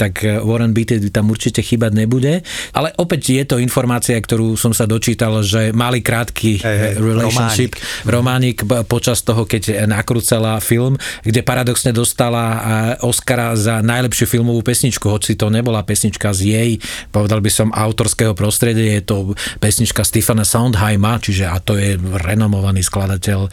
tak 0.00 0.24
e, 0.24 0.40
Warren 0.40 0.72
Beatty 0.72 1.12
tam 1.12 1.28
určite 1.30 1.60
chýbať 1.60 1.92
nebude. 1.94 2.40
Ale 2.72 2.92
opäť 2.96 3.36
je 3.36 3.44
to 3.44 3.53
informácia, 3.58 4.16
ktorú 4.16 4.54
som 4.54 4.70
sa 4.70 4.86
dočítal, 4.86 5.42
že 5.42 5.74
mali 5.74 6.00
krátky 6.00 6.62
hej, 6.62 6.94
eh, 6.94 7.00
relationship, 7.00 7.74
románik 8.06 8.62
b- 8.62 8.86
počas 8.86 9.20
toho, 9.26 9.44
keď 9.44 9.88
nakrúcala 9.90 10.62
film, 10.62 10.94
kde 11.26 11.42
paradoxne 11.42 11.90
dostala 11.90 12.44
eh, 12.44 12.60
Oscara 13.04 13.58
za 13.58 13.82
najlepšiu 13.82 14.26
filmovú 14.30 14.62
pesničku, 14.62 15.10
hoci 15.10 15.34
to 15.34 15.50
nebola 15.50 15.82
pesnička 15.82 16.30
z 16.30 16.40
jej, 16.54 16.70
povedal 17.10 17.42
by 17.42 17.50
som, 17.50 17.68
autorského 17.74 18.32
prostredia, 18.38 19.00
je 19.00 19.04
to 19.04 19.16
pesnička 19.58 20.06
Stephena 20.06 20.46
Sondheima, 20.46 21.18
čiže 21.18 21.50
a 21.50 21.58
to 21.58 21.74
je 21.74 21.98
renomovaný 21.98 22.80
skladateľ 22.84 23.40
e, 23.44 23.50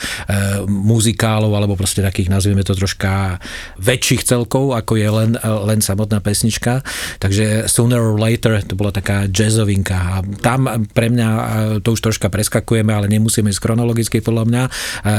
muzikálov, 0.69 1.51
alebo 1.51 1.73
proste 1.73 2.05
takých, 2.05 2.29
nazvieme 2.29 2.61
to 2.61 2.77
troška 2.77 3.41
väčších 3.81 4.21
celkov, 4.23 4.77
ako 4.77 4.93
je 4.95 5.09
len, 5.09 5.31
len 5.41 5.79
samotná 5.81 6.21
pesnička. 6.21 6.85
Takže 7.17 7.65
Sooner 7.65 7.97
or 7.97 8.17
Later 8.21 8.61
to 8.61 8.77
bola 8.77 8.93
taká 8.93 9.25
jazzovinka 9.25 9.80
a 9.89 10.21
tam 10.43 10.85
pre 10.93 11.09
mňa, 11.09 11.29
to 11.81 11.97
už 11.97 12.01
troška 12.01 12.29
preskakujeme, 12.29 12.93
ale 12.93 13.09
nemusíme 13.09 13.49
ísť 13.49 13.63
chronologicky 13.63 14.21
podľa 14.21 14.45
mňa, 14.45 14.63
e, 14.67 14.71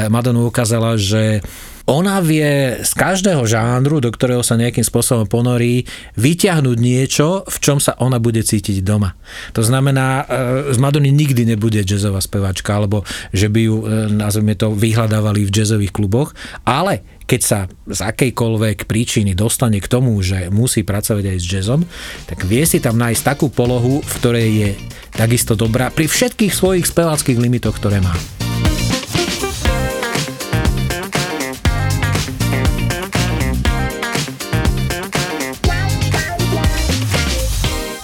Madonna 0.07 0.47
ukázala, 0.47 0.95
že 0.95 1.43
ona 1.87 2.23
vie 2.23 2.79
z 2.87 2.93
každého 2.95 3.43
žánru, 3.43 3.99
do 3.99 4.15
ktorého 4.15 4.47
sa 4.47 4.55
nejakým 4.55 4.87
spôsobom 4.87 5.27
ponorí, 5.27 5.83
vyťahnuť 6.15 6.79
niečo, 6.79 7.43
v 7.43 7.57
čom 7.59 7.83
sa 7.83 7.99
ona 7.99 8.23
bude 8.23 8.39
cítiť 8.39 8.87
doma. 8.87 9.19
To 9.59 9.67
znamená, 9.67 10.23
e, 10.23 10.25
z 10.71 10.79
Madony 10.79 11.11
nikdy 11.11 11.43
nebude 11.43 11.83
jazzová 11.83 12.23
speváčka, 12.23 12.79
alebo 12.79 13.03
že 13.35 13.51
by 13.51 13.61
ju, 13.67 13.77
e, 13.83 13.85
nazvime 14.15 14.55
to, 14.55 14.71
vyhľadávali 14.71 15.43
v 15.43 15.55
jazzových 15.55 15.91
kluboch, 15.91 16.39
ale 16.63 17.03
keď 17.33 17.41
sa 17.41 17.65
z 17.89 18.01
akejkoľvek 18.05 18.85
príčiny 18.85 19.33
dostane 19.33 19.81
k 19.81 19.89
tomu, 19.89 20.21
že 20.21 20.53
musí 20.53 20.85
pracovať 20.85 21.33
aj 21.33 21.39
s 21.41 21.47
jazzom, 21.49 21.81
tak 22.29 22.45
vie 22.45 22.61
si 22.69 22.77
tam 22.77 23.01
nájsť 23.01 23.25
takú 23.25 23.49
polohu, 23.49 24.05
v 24.05 24.13
ktorej 24.21 24.49
je 24.53 24.71
takisto 25.17 25.57
dobrá 25.57 25.89
pri 25.89 26.13
všetkých 26.13 26.53
svojich 26.53 26.85
speváckých 26.85 27.41
limitoch, 27.41 27.81
ktoré 27.81 28.05
má. 28.05 28.13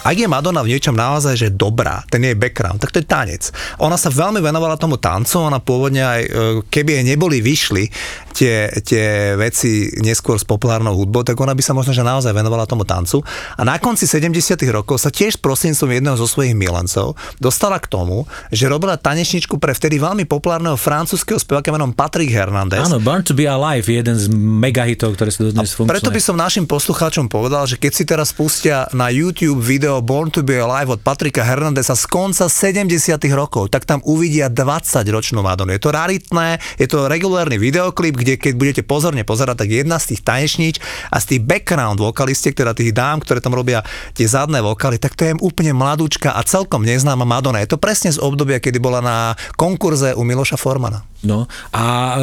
Ak 0.08 0.16
je 0.16 0.24
Madonna 0.24 0.64
v 0.64 0.72
niečom 0.72 0.96
naozaj 0.96 1.36
že 1.36 1.48
dobrá, 1.52 2.00
ten 2.08 2.24
jej 2.24 2.32
background, 2.32 2.80
tak 2.80 2.96
to 2.96 3.04
je 3.04 3.04
tanec. 3.04 3.52
Ona 3.76 4.00
sa 4.00 4.08
veľmi 4.08 4.40
venovala 4.40 4.80
tomu 4.80 4.96
tancu, 4.96 5.44
ona 5.44 5.60
pôvodne 5.60 6.00
aj, 6.00 6.22
e, 6.24 6.30
keby 6.64 6.96
jej 6.96 7.04
neboli 7.04 7.44
vyšli 7.44 7.92
tie, 8.32 8.72
tie 8.80 9.36
veci 9.36 9.92
neskôr 10.00 10.40
s 10.40 10.48
populárnou 10.48 10.96
hudbou, 10.96 11.20
tak 11.28 11.36
ona 11.36 11.52
by 11.52 11.60
sa 11.60 11.76
možno 11.76 11.92
že 11.92 12.00
naozaj 12.00 12.32
venovala 12.32 12.64
tomu 12.64 12.88
tancu. 12.88 13.20
A 13.60 13.68
na 13.68 13.76
konci 13.76 14.08
70 14.08 14.56
rokov 14.72 14.96
sa 15.02 15.12
tiež 15.12 15.44
prostredníctvom 15.44 15.90
jedného 16.00 16.16
zo 16.16 16.24
svojich 16.24 16.56
milencov 16.56 17.12
dostala 17.36 17.76
k 17.76 17.92
tomu, 17.92 18.24
že 18.48 18.64
robila 18.64 18.96
tanečničku 18.96 19.60
pre 19.60 19.76
vtedy 19.76 20.00
veľmi 20.00 20.24
populárneho 20.24 20.80
francúzského 20.80 21.36
speváka 21.36 21.68
menom 21.68 21.92
Patrick 21.92 22.32
Hernandez. 22.32 22.80
Áno, 22.80 22.96
Born 22.96 23.28
to 23.28 23.36
be 23.36 23.44
Alive 23.44 23.84
je 23.84 24.00
jeden 24.00 24.16
z 24.16 24.32
megahitov, 24.32 25.20
ktoré 25.20 25.28
sú 25.28 25.52
dodnes 25.52 25.68
funkčné. 25.76 25.92
Preto 25.92 26.08
by 26.08 26.20
som 26.24 26.38
našim 26.38 26.64
poslucháčom 26.64 27.28
povedal, 27.28 27.68
že 27.68 27.76
keď 27.76 27.92
si 27.92 28.08
teraz 28.08 28.32
pustia 28.32 28.88
na 28.96 29.12
YouTube 29.12 29.60
video 29.60 29.97
Born 30.00 30.30
to 30.30 30.46
be 30.46 30.58
Alive 30.58 30.94
od 30.94 31.00
Patrika 31.02 31.44
Hernandeza 31.44 31.94
z 31.94 32.04
konca 32.10 32.46
70 32.46 32.90
rokov, 33.34 33.70
tak 33.70 33.84
tam 33.84 34.02
uvidia 34.06 34.50
20-ročnú 34.50 35.42
Madonu. 35.42 35.74
Je 35.74 35.82
to 35.82 35.90
raritné, 35.90 36.62
je 36.78 36.86
to 36.86 37.06
regulárny 37.06 37.58
videoklip, 37.58 38.16
kde 38.16 38.34
keď 38.38 38.52
budete 38.54 38.82
pozorne 38.86 39.22
pozerať, 39.22 39.66
tak 39.66 39.70
jedna 39.70 39.96
z 39.98 40.14
tých 40.14 40.20
tanečníč 40.24 40.76
a 41.10 41.18
z 41.18 41.36
tých 41.36 41.40
background 41.44 41.98
vokalistiek, 41.98 42.54
teda 42.54 42.74
tých 42.74 42.94
dám, 42.94 43.22
ktoré 43.22 43.42
tam 43.42 43.54
robia 43.54 43.82
tie 44.14 44.26
zadné 44.26 44.62
vokály, 44.62 44.98
tak 44.98 45.18
to 45.18 45.28
je 45.28 45.38
úplne 45.42 45.74
mladúčka 45.74 46.34
a 46.34 46.40
celkom 46.46 46.82
neznáma 46.86 47.26
Madonna. 47.28 47.62
Je 47.62 47.70
to 47.70 47.78
presne 47.78 48.14
z 48.14 48.22
obdobia, 48.22 48.62
kedy 48.62 48.78
bola 48.78 49.02
na 49.04 49.16
konkurze 49.58 50.14
u 50.14 50.22
Miloša 50.22 50.56
Formana. 50.58 51.04
No 51.18 51.50
a 51.74 52.14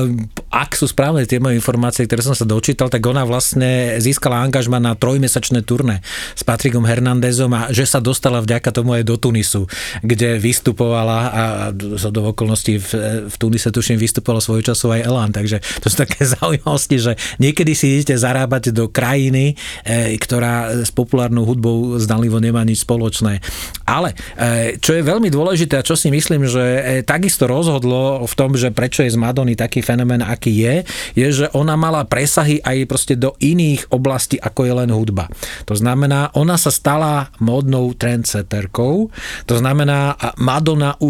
ak 0.55 0.79
sú 0.79 0.88
správne 0.88 1.27
tie 1.27 1.43
moje 1.43 1.59
informácie, 1.59 2.07
ktoré 2.07 2.24
som 2.24 2.31
sa 2.31 2.47
dočítal, 2.47 2.88
tak 2.88 3.03
ona 3.03 3.27
vlastne 3.27 4.00
získala 4.00 4.39
angažma 4.39 4.79
na 4.79 4.95
trojmesačné 4.95 5.67
turné 5.67 6.00
s 6.31 6.47
Patrikom 6.47 6.88
Hernandezom 6.88 7.51
a 7.51 7.75
že 7.75 7.83
sa 7.83 8.00
dostala 8.00 8.39
vďaka 8.39 8.71
tomu 8.71 8.95
aj 8.95 9.03
do 9.03 9.19
Tunisu, 9.19 9.67
kde 10.00 10.39
vystupovala 10.39 11.19
a 11.27 11.43
zo 11.75 12.07
do 12.07 12.31
okolností 12.31 12.79
v, 12.79 12.91
v 13.27 13.35
Tunise 13.35 13.67
tuším 13.67 14.00
vystupovala 14.00 14.39
svoj 14.39 14.63
časov 14.63 14.95
aj 14.95 15.03
Elan, 15.03 15.35
takže 15.35 15.59
to 15.83 15.91
sú 15.91 16.00
také 16.00 16.24
zaujímavosti, 16.39 17.03
že 17.03 17.12
niekedy 17.43 17.75
si 17.75 18.00
idete 18.00 18.15
zarábať 18.15 18.71
do 18.71 18.88
krajiny, 18.88 19.59
e, 19.83 20.15
ktorá 20.15 20.88
s 20.88 20.91
populárnou 20.95 21.43
hudbou 21.43 22.00
zdalivo 22.00 22.39
nemá 22.39 22.63
nič 22.63 22.88
spoločné. 22.88 23.43
Ale 23.83 24.15
e, 24.39 24.79
čo 24.79 24.95
je 24.95 25.03
veľmi 25.03 25.27
dôležité 25.27 25.83
a 25.83 25.83
čo 25.83 26.00
si 26.00 26.07
myslím, 26.07 26.47
že 26.47 26.63
e, 26.63 26.81
takisto 27.03 27.43
rozhodlo 27.43 28.24
v 28.24 28.33
tom, 28.39 28.55
že 28.55 28.71
prečo 28.71 29.03
je 29.03 29.12
z 29.12 29.19
Madony 29.19 29.59
taký 29.59 29.83
fenomén, 29.83 30.24
aký 30.24 30.45
je, 30.50 30.88
je, 31.18 31.28
že 31.32 31.46
ona 31.54 31.75
mala 31.75 32.06
presahy 32.06 32.62
aj 32.62 32.88
proste 32.90 33.14
do 33.18 33.34
iných 33.40 33.90
oblastí, 33.92 34.38
ako 34.40 34.62
je 34.66 34.74
len 34.74 34.90
hudba. 34.94 35.30
To 35.70 35.75
znamená, 35.75 36.32
ona 36.38 36.56
sa 36.56 36.70
stala 36.74 37.34
módnou 37.42 37.94
trendsetterkou, 37.96 39.10
to 39.46 39.56
znamená, 39.56 40.18
Madonna 40.38 40.98
u, 41.00 41.10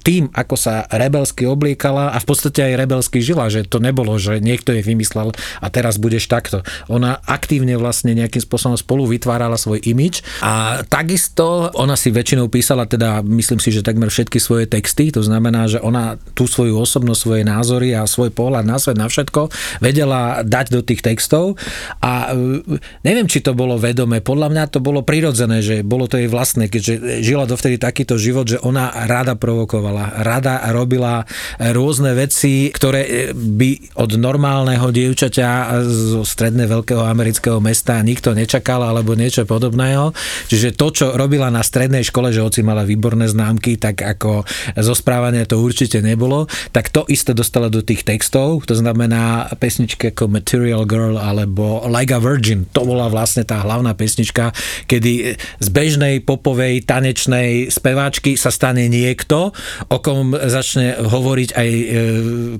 tým, 0.00 0.30
ako 0.32 0.54
sa 0.56 0.84
rebelsky 0.90 1.46
obliekala 1.46 2.12
a 2.14 2.18
v 2.18 2.26
podstate 2.26 2.62
aj 2.62 2.78
rebelsky 2.78 3.18
žila, 3.22 3.50
že 3.50 3.66
to 3.66 3.82
nebolo, 3.82 4.16
že 4.16 4.42
niekto 4.42 4.74
je 4.74 4.82
vymyslel 4.84 5.32
a 5.34 5.66
teraz 5.68 5.96
budeš 6.00 6.26
takto. 6.26 6.62
Ona 6.90 7.20
aktívne 7.24 7.76
vlastne 7.76 8.14
nejakým 8.16 8.42
spôsobom 8.42 8.76
spolu 8.78 9.06
vytvárala 9.08 9.56
svoj 9.56 9.82
imič 9.82 10.22
a 10.40 10.82
takisto 10.86 11.70
ona 11.76 11.94
si 11.94 12.12
väčšinou 12.12 12.48
písala 12.48 12.86
teda, 12.86 13.22
myslím 13.24 13.60
si, 13.62 13.70
že 13.74 13.86
takmer 13.86 14.10
všetky 14.10 14.38
svoje 14.40 14.66
texty, 14.66 15.12
to 15.14 15.22
znamená, 15.22 15.66
že 15.70 15.78
ona 15.80 16.16
tú 16.34 16.46
svoju 16.46 16.76
osobnosť, 16.76 17.20
svoje 17.20 17.42
názory 17.44 17.94
a 17.94 18.08
svoj 18.08 18.32
pohľad 18.40 18.64
na 18.64 18.80
svet, 18.80 18.96
na 18.96 19.12
všetko 19.12 19.52
vedela 19.84 20.40
dať 20.40 20.66
do 20.72 20.80
tých 20.80 21.04
textov 21.04 21.60
a 22.00 22.32
e, 22.32 22.64
neviem, 23.04 23.28
či 23.28 23.44
to 23.44 23.52
bolo 23.52 23.76
vedomé, 23.76 24.24
podľa 24.24 24.48
mňa 24.48 24.64
to 24.72 24.80
bolo 24.80 25.04
prirodzené, 25.04 25.60
že 25.60 25.84
bolo 25.84 26.08
to 26.08 26.16
jej 26.16 26.32
vlastné, 26.32 26.72
keďže 26.72 27.20
žila 27.20 27.44
dovtedy 27.44 27.76
takýto 27.76 28.16
život, 28.16 28.48
že 28.48 28.62
ona 28.64 28.88
rada 29.04 29.36
provokovala, 29.36 30.24
rada 30.24 30.64
robila 30.72 31.28
rôzne 31.60 32.16
veci, 32.16 32.72
ktoré 32.72 33.00
e, 33.04 33.12
by 33.36 34.00
od 34.00 34.16
normálneho 34.16 34.88
dievčaťa 34.88 35.48
zo 35.84 36.22
stredne 36.24 36.64
veľkého 36.64 37.02
amerického 37.04 37.58
mesta 37.58 37.98
nikto 38.00 38.32
nečakal 38.32 38.80
alebo 38.86 39.18
niečo 39.18 39.42
podobného. 39.44 40.14
Čiže 40.46 40.78
to, 40.78 40.86
čo 40.94 41.06
robila 41.18 41.50
na 41.50 41.60
strednej 41.66 42.06
škole, 42.06 42.30
že 42.30 42.44
hoci 42.44 42.62
mala 42.62 42.86
výborné 42.86 43.26
známky, 43.26 43.76
tak 43.76 44.00
ako 44.00 44.46
zo 44.78 44.94
správania 44.94 45.44
to 45.44 45.58
určite 45.58 45.98
nebolo, 45.98 46.46
tak 46.70 46.94
to 46.94 47.02
isté 47.10 47.34
dostala 47.34 47.66
do 47.66 47.82
tých 47.82 48.06
textov, 48.06 48.19
to 48.68 48.74
znamená 48.76 49.48
pesničky 49.56 50.12
ako 50.12 50.28
Material 50.28 50.84
Girl 50.84 51.16
alebo 51.16 51.86
Like 51.88 52.12
a 52.12 52.20
Virgin, 52.20 52.68
to 52.68 52.84
bola 52.84 53.08
vlastne 53.08 53.46
tá 53.46 53.64
hlavná 53.64 53.96
pesnička, 53.96 54.52
kedy 54.84 55.38
z 55.38 55.68
bežnej 55.72 56.20
popovej 56.20 56.84
tanečnej 56.84 57.72
speváčky 57.72 58.36
sa 58.36 58.52
stane 58.52 58.90
niekto, 58.90 59.56
o 59.88 59.96
kom 60.04 60.36
začne 60.36 61.00
hovoriť 61.00 61.50
aj 61.56 61.68
e, 61.70 61.84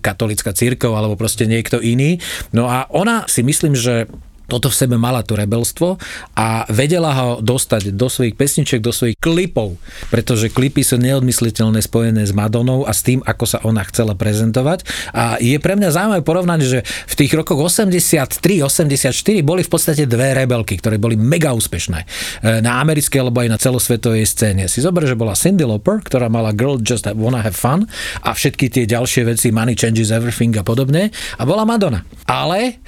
katolická 0.00 0.56
církev 0.56 0.94
alebo 0.94 1.18
proste 1.18 1.44
niekto 1.44 1.82
iný. 1.82 2.16
No 2.56 2.70
a 2.70 2.88
ona 2.88 3.28
si 3.28 3.44
myslím, 3.44 3.76
že 3.76 4.08
toto 4.50 4.66
v 4.66 4.74
sebe 4.74 4.98
mala 4.98 5.22
to 5.22 5.38
rebelstvo 5.38 6.02
a 6.34 6.66
vedela 6.66 7.14
ho 7.14 7.30
dostať 7.38 7.94
do 7.94 8.10
svojich 8.10 8.34
pesničiek, 8.34 8.82
do 8.82 8.90
svojich 8.90 9.14
klipov, 9.22 9.78
pretože 10.10 10.50
klipy 10.50 10.82
sú 10.82 10.98
neodmysliteľné 10.98 11.78
spojené 11.78 12.26
s 12.26 12.34
Madonou 12.34 12.82
a 12.82 12.90
s 12.90 13.06
tým, 13.06 13.22
ako 13.22 13.44
sa 13.46 13.58
ona 13.62 13.86
chcela 13.86 14.18
prezentovať. 14.18 14.82
A 15.14 15.38
je 15.38 15.54
pre 15.62 15.78
mňa 15.78 15.94
zaujímavé 15.94 16.22
porovnať, 16.26 16.60
že 16.66 16.78
v 16.82 17.14
tých 17.14 17.32
rokoch 17.38 17.62
83-84 17.62 19.14
boli 19.46 19.62
v 19.62 19.70
podstate 19.70 20.10
dve 20.10 20.34
rebelky, 20.34 20.74
ktoré 20.82 20.98
boli 20.98 21.14
mega 21.14 21.54
úspešné 21.54 22.00
e, 22.02 22.06
na 22.58 22.82
americkej 22.82 23.22
alebo 23.22 23.46
aj 23.46 23.48
na 23.54 23.58
celosvetovej 23.60 24.26
scéne. 24.26 24.66
Si 24.66 24.82
zober, 24.82 25.06
že 25.06 25.14
bola 25.14 25.38
Cindy 25.38 25.62
Lauper, 25.62 26.02
ktorá 26.02 26.26
mala 26.26 26.50
Girl 26.50 26.80
Just 26.80 27.06
Wanna 27.06 27.44
Have 27.44 27.56
Fun 27.56 27.86
a 28.26 28.34
všetky 28.34 28.72
tie 28.72 28.84
ďalšie 28.88 29.28
veci 29.28 29.54
Money 29.54 29.78
Changes 29.78 30.10
Everything 30.10 30.56
a 30.58 30.64
podobne 30.64 31.12
a 31.38 31.42
bola 31.44 31.68
Madonna. 31.68 32.02
Ale 32.26 32.80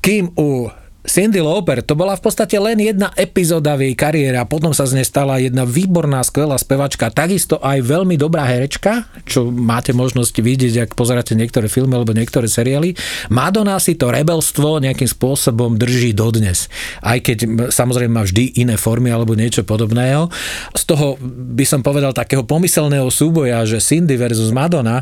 kým 0.00 0.32
u 0.38 0.70
Cindy 1.00 1.40
Lauper, 1.40 1.80
to 1.80 1.96
bola 1.96 2.12
v 2.12 2.22
podstate 2.22 2.60
len 2.60 2.76
jedna 2.76 3.08
epizóda 3.16 3.72
v 3.72 3.88
jej 3.88 3.94
kariére 3.96 4.36
a 4.36 4.44
potom 4.44 4.76
sa 4.76 4.84
z 4.84 5.00
nej 5.00 5.06
stala 5.08 5.40
jedna 5.40 5.64
výborná, 5.64 6.20
skvelá 6.20 6.60
spevačka, 6.60 7.08
takisto 7.08 7.56
aj 7.56 7.80
veľmi 7.80 8.20
dobrá 8.20 8.44
herečka, 8.44 9.08
čo 9.24 9.48
máte 9.48 9.96
možnosť 9.96 10.44
vidieť, 10.44 10.74
ak 10.84 10.90
pozeráte 10.92 11.32
niektoré 11.32 11.72
filmy 11.72 11.96
alebo 11.96 12.12
niektoré 12.12 12.52
seriály. 12.52 12.92
Madonna 13.32 13.80
si 13.80 13.96
to 13.96 14.12
rebelstvo 14.12 14.84
nejakým 14.84 15.08
spôsobom 15.08 15.80
drží 15.80 16.12
dodnes. 16.12 16.68
Aj 17.00 17.16
keď 17.16 17.68
samozrejme 17.72 18.12
má 18.12 18.22
vždy 18.28 18.60
iné 18.60 18.76
formy 18.76 19.08
alebo 19.08 19.32
niečo 19.32 19.64
podobného. 19.64 20.28
Z 20.76 20.82
toho 20.84 21.16
by 21.56 21.64
som 21.64 21.80
povedal 21.80 22.12
takého 22.12 22.44
pomyselného 22.44 23.08
súboja, 23.08 23.64
že 23.64 23.80
Cindy 23.80 24.20
versus 24.20 24.52
Madonna, 24.52 25.00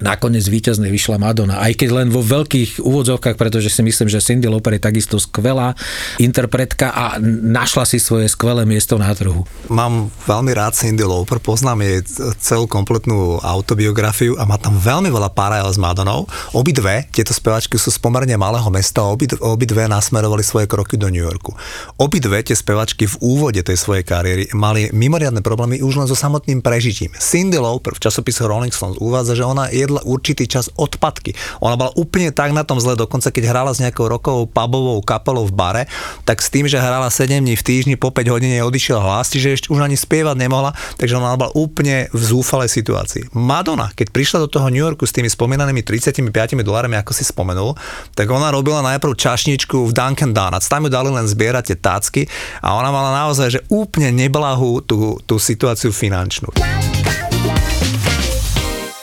nakoniec 0.00 0.44
víťazne 0.44 0.92
vyšla 0.92 1.16
Madonna. 1.16 1.60
Aj 1.60 1.72
keď 1.72 2.04
len 2.04 2.08
vo 2.12 2.20
veľkých 2.20 2.84
úvodzovkách, 2.84 3.36
pretože 3.40 3.72
si 3.72 3.80
myslím, 3.80 4.08
že 4.12 4.20
Cindy 4.20 4.48
Lauper 4.48 4.76
je 4.76 4.82
takisto 4.82 5.16
skvelá 5.16 5.72
interpretka 6.20 6.92
a 6.92 7.04
našla 7.22 7.88
si 7.88 7.96
svoje 7.96 8.28
skvelé 8.28 8.68
miesto 8.68 9.00
na 9.00 9.08
trhu. 9.16 9.48
Mám 9.72 10.12
veľmi 10.28 10.52
rád 10.52 10.76
Cindy 10.76 11.04
Lauper, 11.04 11.40
poznám 11.40 11.80
jej 11.84 12.04
celú 12.36 12.68
kompletnú 12.68 13.40
autobiografiu 13.40 14.36
a 14.36 14.44
má 14.44 14.60
tam 14.60 14.76
veľmi 14.76 15.08
veľa 15.08 15.32
paralel 15.32 15.68
s 15.72 15.80
Madonnou. 15.80 16.28
Obidve, 16.52 17.08
tieto 17.12 17.32
spevačky 17.32 17.80
sú 17.80 17.88
z 17.88 17.98
pomerne 18.00 18.36
malého 18.36 18.68
mesta 18.68 19.00
a 19.00 19.08
obid, 19.08 19.36
obidve 19.40 19.88
nasmerovali 19.88 20.44
svoje 20.44 20.68
kroky 20.68 21.00
do 21.00 21.08
New 21.08 21.24
Yorku. 21.24 21.56
Obidve 21.96 22.44
tie 22.44 22.56
spevačky 22.56 23.08
v 23.08 23.16
úvode 23.24 23.60
tej 23.64 23.80
svojej 23.80 24.04
kariéry 24.04 24.44
mali 24.52 24.92
mimoriadne 24.92 25.40
problémy 25.40 25.80
už 25.80 26.04
len 26.04 26.08
so 26.08 26.16
samotným 26.16 26.60
prežitím. 26.60 27.12
Cindy 27.16 27.56
Lauper 27.56 27.96
v 27.96 28.04
časopise 28.04 28.44
Rolling 28.44 28.72
Stones 28.72 29.00
uvádza, 29.00 29.38
že 29.38 29.44
ona 29.44 29.72
jedla 29.86 30.02
určitý 30.02 30.50
čas 30.50 30.68
odpadky. 30.74 31.32
Ona 31.62 31.78
bola 31.78 31.92
úplne 31.94 32.34
tak 32.34 32.50
na 32.50 32.66
tom 32.66 32.82
zle, 32.82 32.98
dokonca 32.98 33.30
keď 33.30 33.44
hrala 33.48 33.70
s 33.72 33.78
nejakou 33.78 34.10
rokovou 34.10 34.50
pubovou 34.50 34.98
kapelou 35.00 35.46
v 35.46 35.54
bare, 35.54 35.82
tak 36.26 36.42
s 36.42 36.50
tým, 36.50 36.66
že 36.66 36.82
hrala 36.82 37.08
7 37.08 37.40
dní 37.40 37.54
v 37.54 37.62
týždni, 37.62 37.94
po 37.94 38.10
5 38.10 38.34
hodín 38.34 38.50
jej 38.50 38.66
odišiel 38.66 38.98
hlas, 38.98 39.30
čiže 39.30 39.54
ešte 39.56 39.68
už 39.70 39.86
ani 39.86 39.94
spievať 39.94 40.36
nemohla, 40.36 40.74
takže 40.98 41.16
ona 41.16 41.38
bola 41.38 41.54
úplne 41.54 42.10
v 42.10 42.20
zúfalej 42.20 42.68
situácii. 42.68 43.32
Madonna, 43.32 43.94
keď 43.94 44.10
prišla 44.10 44.38
do 44.44 44.48
toho 44.50 44.66
New 44.68 44.82
Yorku 44.82 45.06
s 45.06 45.14
tými 45.14 45.30
spomínanými 45.30 45.86
35 45.86 46.26
dolármi, 46.66 46.98
ako 46.98 47.14
si 47.14 47.22
spomenul, 47.22 47.78
tak 48.18 48.26
ona 48.28 48.50
robila 48.50 48.82
najprv 48.82 49.14
čašničku 49.14 49.86
v 49.86 49.92
Dunkin 49.94 50.34
Donuts. 50.34 50.66
Tam 50.66 50.84
ju 50.84 50.90
dali 50.90 51.12
len 51.12 51.28
zbierať 51.28 51.72
tie 51.72 51.76
tácky 51.78 52.22
a 52.64 52.74
ona 52.74 52.90
mala 52.90 53.14
naozaj, 53.24 53.48
že 53.48 53.60
úplne 53.70 54.10
neblahú 54.10 54.82
tú, 54.82 55.20
tú 55.22 55.38
situáciu 55.38 55.94
finančnú. 55.94 56.50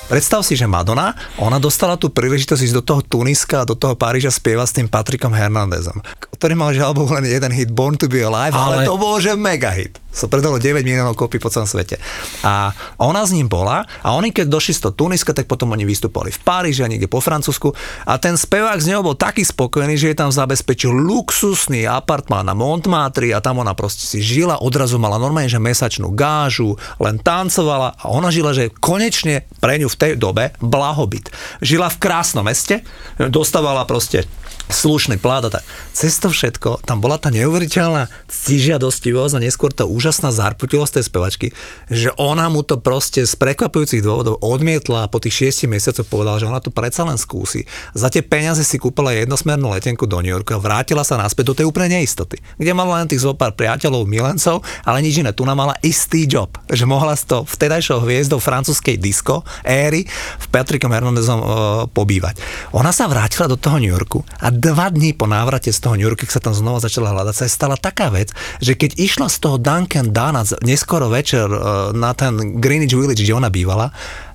Predstav 0.04 0.44
si, 0.44 0.60
že 0.60 0.68
Madonna, 0.68 1.16
ona 1.40 1.64
dostala 1.64 1.96
tú 1.96 2.12
príležitosť 2.12 2.60
ísť 2.60 2.76
do 2.76 2.84
toho 2.84 3.02
Tuniska 3.02 3.64
a 3.64 3.68
do 3.68 3.80
toho 3.80 3.96
Paríža 3.96 4.36
spievať 4.36 4.68
s 4.68 4.76
tým 4.76 4.88
Patrikom 4.92 5.32
Hernandezom, 5.32 6.04
ktorý 6.36 6.60
mal 6.60 6.76
žiaľ 6.76 6.92
len 7.18 7.32
jeden 7.32 7.52
hit 7.56 7.72
Born 7.72 7.96
to 7.96 8.12
be 8.12 8.20
Alive, 8.20 8.52
ale, 8.52 8.84
ale 8.84 8.90
to 8.90 9.00
bol 9.00 9.16
že 9.24 9.32
mega 9.40 9.72
hit. 9.72 10.04
Sa 10.14 10.30
predalo 10.30 10.62
9 10.62 10.86
miliónov 10.86 11.18
kopí 11.18 11.42
po 11.42 11.50
celom 11.50 11.66
svete. 11.66 11.98
A 12.46 12.70
ona 13.02 13.26
s 13.26 13.34
ním 13.34 13.50
bola 13.50 13.82
a 14.06 14.14
oni 14.14 14.30
keď 14.30 14.46
došli 14.46 14.78
z 14.78 14.82
toho 14.86 14.94
Tuniska, 14.94 15.34
tak 15.34 15.50
potom 15.50 15.74
oni 15.74 15.90
vystupovali 15.90 16.30
v 16.30 16.40
Paríži 16.46 16.86
a 16.86 16.92
niekde 16.92 17.10
po 17.10 17.18
Francúzsku 17.18 17.74
a 18.06 18.14
ten 18.22 18.38
spevák 18.38 18.78
z 18.78 18.94
neho 18.94 19.02
bol 19.02 19.18
taký 19.18 19.42
spokojný, 19.42 19.98
že 19.98 20.14
je 20.14 20.22
tam 20.22 20.30
zabezpečil 20.30 20.94
luxusný 20.94 21.90
apartmán 21.90 22.46
na 22.46 22.54
Montmartre 22.54 23.34
a 23.34 23.42
tam 23.42 23.66
ona 23.66 23.74
proste 23.74 24.06
si 24.06 24.22
žila, 24.22 24.62
odrazu 24.62 25.02
mala 25.02 25.18
normálne, 25.18 25.50
že 25.50 25.58
mesačnú 25.58 26.14
gážu, 26.14 26.78
len 27.02 27.18
tancovala 27.18 27.98
a 27.98 28.06
ona 28.14 28.30
žila, 28.30 28.54
že 28.54 28.70
konečne 28.70 29.50
pre 29.58 29.82
ňu 29.82 29.90
v 29.94 30.00
tej 30.00 30.12
dobe 30.18 30.58
blahobyt. 30.58 31.30
Žila 31.62 31.94
v 31.94 32.02
krásnom 32.02 32.44
meste, 32.44 32.82
dostávala 33.18 33.86
proste 33.86 34.26
slušný 34.70 35.20
plát 35.20 35.48
a 35.48 35.60
tak. 35.60 35.64
Cez 35.92 36.20
to 36.20 36.32
všetko, 36.32 36.84
tam 36.88 37.04
bola 37.04 37.20
tá 37.20 37.34
neuveriteľná 37.34 38.08
ctižiadostivosť 38.30 39.34
a 39.38 39.44
neskôr 39.44 39.72
tá 39.76 39.84
úžasná 39.84 40.32
zarputilosť 40.32 41.00
tej 41.00 41.06
spevačky, 41.08 41.48
že 41.92 42.10
ona 42.16 42.48
mu 42.48 42.64
to 42.64 42.80
proste 42.80 43.24
z 43.24 43.34
prekvapujúcich 43.36 44.04
dôvodov 44.06 44.40
odmietla 44.40 45.06
a 45.06 45.12
po 45.12 45.20
tých 45.20 45.46
šiestich 45.46 45.72
mesiacoch 45.72 46.08
povedala, 46.08 46.40
že 46.40 46.48
ona 46.48 46.64
to 46.64 46.72
predsa 46.72 47.04
len 47.04 47.20
skúsi. 47.20 47.68
Za 47.92 48.08
tie 48.08 48.24
peniaze 48.24 48.64
si 48.64 48.80
kúpila 48.80 49.12
jednosmernú 49.12 49.74
letenku 49.76 50.08
do 50.08 50.24
New 50.24 50.32
Yorku 50.32 50.56
a 50.56 50.64
vrátila 50.64 51.04
sa 51.04 51.20
naspäť 51.20 51.52
do 51.52 51.58
tej 51.60 51.66
úplnej 51.68 52.02
neistoty, 52.02 52.40
kde 52.56 52.72
mala 52.72 53.04
len 53.04 53.10
tých 53.10 53.26
zopár 53.26 53.54
priateľov, 53.54 54.08
milencov, 54.08 54.64
ale 54.88 55.04
nič 55.04 55.20
iné. 55.20 55.36
Tu 55.36 55.44
mala 55.44 55.76
istý 55.84 56.26
job, 56.26 56.56
že 56.72 56.88
mohla 56.88 57.14
z 57.20 57.34
to 57.34 57.38
vtedajšou 57.44 58.06
hviezdou 58.06 58.38
francúzskej 58.38 59.02
disco 59.02 59.42
éry 59.66 60.06
v 60.40 60.46
Patrickom 60.54 60.94
Hernandezom 60.94 61.40
uh, 61.42 61.48
pobývať. 61.90 62.38
Ona 62.78 62.94
sa 62.94 63.10
vrátila 63.10 63.50
do 63.50 63.58
toho 63.58 63.82
New 63.82 63.90
Yorku 63.90 64.22
a 64.42 64.53
dva 64.54 64.88
dní 64.94 65.18
po 65.18 65.26
návrate 65.26 65.74
z 65.74 65.80
toho 65.82 65.98
New 65.98 66.06
Yorku, 66.06 66.24
keď 66.24 66.38
sa 66.38 66.44
tam 66.44 66.54
znova 66.54 66.80
začala 66.80 67.12
hľadať, 67.12 67.36
sa 67.36 67.46
stala 67.50 67.76
taká 67.76 68.14
vec, 68.14 68.30
že 68.62 68.78
keď 68.78 68.96
išla 69.02 69.28
z 69.28 69.38
toho 69.42 69.58
Duncan 69.58 70.14
Donuts 70.14 70.54
neskoro 70.62 71.10
večer 71.10 71.50
e, 71.50 71.60
na 71.98 72.14
ten 72.14 72.62
Greenwich 72.62 72.94
Village, 72.94 73.26
kde 73.26 73.34
ona 73.34 73.50
bývala, 73.50 73.90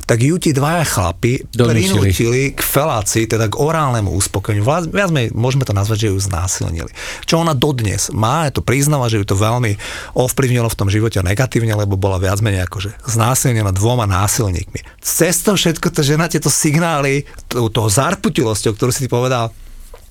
tak 0.09 0.25
ju 0.25 0.41
ti 0.41 0.57
dvaja 0.57 0.89
chlapi 0.89 1.45
Donútili. 1.53 1.85
prinútili 1.85 2.43
k 2.57 2.65
felácii, 2.65 3.29
teda 3.29 3.53
k 3.53 3.61
orálnemu 3.61 4.09
uspokojeniu. 4.17 4.65
Viac 4.65 5.13
menej 5.13 5.37
môžeme 5.37 5.69
to 5.69 5.77
nazvať, 5.77 6.09
že 6.09 6.09
ju 6.09 6.17
znásilnili. 6.17 6.89
Čo 7.29 7.45
ona 7.45 7.53
dodnes 7.53 8.09
má, 8.09 8.49
je 8.49 8.57
to 8.57 8.65
priznáva, 8.65 9.13
že 9.13 9.21
ju 9.21 9.29
to 9.29 9.37
veľmi 9.37 9.77
ovplyvnilo 10.17 10.73
v 10.73 10.79
tom 10.81 10.89
živote 10.89 11.21
negatívne, 11.21 11.77
lebo 11.77 12.01
bola 12.01 12.17
viac 12.17 12.41
menej 12.41 12.65
akože 12.65 13.05
znásilnená 13.05 13.69
dvoma 13.77 14.09
násilníkmi. 14.09 14.81
Cez 15.05 15.45
to 15.45 15.53
všetko 15.53 15.93
tá 15.93 16.01
žena 16.01 16.25
tieto 16.25 16.49
signály, 16.49 17.29
to- 17.53 17.69
toho 17.69 17.93
zarputilosťou, 17.93 18.81
ktorú 18.81 18.89
si 18.89 19.05
ty 19.05 19.09
povedal, 19.13 19.53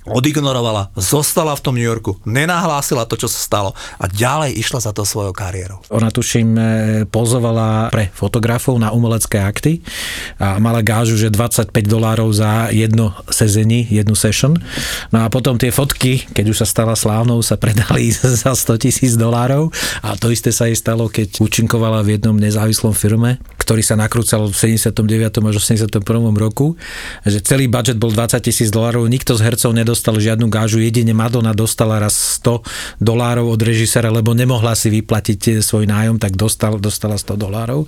odignorovala, 0.07 0.95
zostala 0.95 1.53
v 1.55 1.63
tom 1.63 1.75
New 1.75 1.85
Yorku, 1.85 2.17
nenahlásila 2.23 3.05
to, 3.05 3.19
čo 3.19 3.27
sa 3.27 3.39
stalo 3.39 3.69
a 3.99 4.05
ďalej 4.07 4.55
išla 4.57 4.79
za 4.79 4.91
to 4.95 5.03
svojou 5.03 5.35
kariérou. 5.35 5.83
Ona 5.91 6.09
tuším 6.09 6.49
e, 6.55 6.63
pozovala 7.07 7.91
pre 7.91 8.09
fotografov 8.15 8.79
na 8.79 8.95
umelecké 8.95 9.39
akty 9.39 9.83
a 10.39 10.57
mala 10.57 10.79
gážu, 10.81 11.19
že 11.19 11.31
25 11.31 11.71
dolárov 11.85 12.31
za 12.31 12.71
jedno 12.71 13.13
sezení, 13.27 13.85
jednu 13.87 14.15
session. 14.15 14.55
No 15.11 15.23
a 15.23 15.27
potom 15.27 15.59
tie 15.59 15.69
fotky, 15.69 16.27
keď 16.31 16.45
už 16.51 16.57
sa 16.63 16.67
stala 16.67 16.95
slávnou, 16.95 17.43
sa 17.43 17.59
predali 17.59 18.09
za 18.43 18.55
100 18.55 18.83
tisíc 18.83 19.13
dolárov 19.19 19.69
a 20.01 20.15
to 20.15 20.31
isté 20.31 20.55
sa 20.55 20.65
jej 20.67 20.77
stalo, 20.77 21.11
keď 21.11 21.43
účinkovala 21.43 22.01
v 22.01 22.17
jednom 22.17 22.35
nezávislom 22.35 22.95
firme, 22.95 23.39
ktorý 23.67 23.83
sa 23.83 23.99
nakrúcal 23.99 24.47
v 24.47 24.55
79. 24.55 25.43
až 25.43 25.55
81. 25.59 25.99
roku, 26.39 26.79
že 27.27 27.43
celý 27.43 27.67
budget 27.67 27.99
bol 27.99 28.15
20 28.15 28.39
tisíc 28.39 28.71
dolárov, 28.71 29.03
nikto 29.11 29.35
z 29.35 29.43
hercov 29.43 29.75
nedostal 29.75 30.15
žiadnu 30.15 30.47
gážu, 30.47 30.79
jedine 30.79 31.11
Madonna 31.11 31.51
dostala 31.51 31.99
raz 31.99 32.39
100 32.39 32.63
dolárov 33.03 33.51
od 33.51 33.59
režisera, 33.59 34.07
lebo 34.07 34.31
nemohla 34.31 34.71
si 34.71 34.87
vyplatiť 34.87 35.59
svoj 35.59 35.83
nájom, 35.83 36.15
tak 36.15 36.39
dostal, 36.39 36.79
dostala 36.79 37.19
100 37.19 37.35
dolárov. 37.35 37.83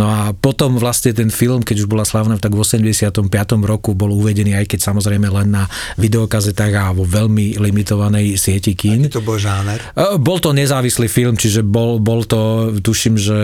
No 0.00 0.08
a 0.08 0.32
potom 0.32 0.80
vlastne 0.80 1.12
ten 1.12 1.28
film, 1.28 1.60
keď 1.60 1.84
už 1.84 1.88
bola 1.92 2.08
slavná, 2.08 2.40
tak 2.40 2.56
v 2.56 2.64
85. 2.64 3.28
roku 3.68 3.92
bol 3.92 4.08
uvedený, 4.16 4.56
aj 4.56 4.64
keď 4.64 4.80
samozrejme 4.80 5.28
len 5.28 5.52
na 5.52 5.68
videokazetách 6.00 6.72
a 6.72 6.96
vo 6.96 7.04
veľmi 7.04 7.60
limitovanej 7.60 8.40
sieti 8.40 8.72
kín. 8.72 9.12
To 9.12 9.20
bol 9.20 9.36
žáner. 9.36 9.76
E, 9.92 10.16
Bol 10.16 10.40
to 10.40 10.56
nezávislý 10.56 11.04
film, 11.12 11.36
čiže 11.36 11.60
bol, 11.60 12.00
bol 12.00 12.24
to, 12.24 12.72
tuším, 12.80 13.20
že 13.20 13.38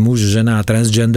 muž, 0.00 0.26
žena 0.26 0.58
a 0.58 0.66
transgender. 0.66 1.11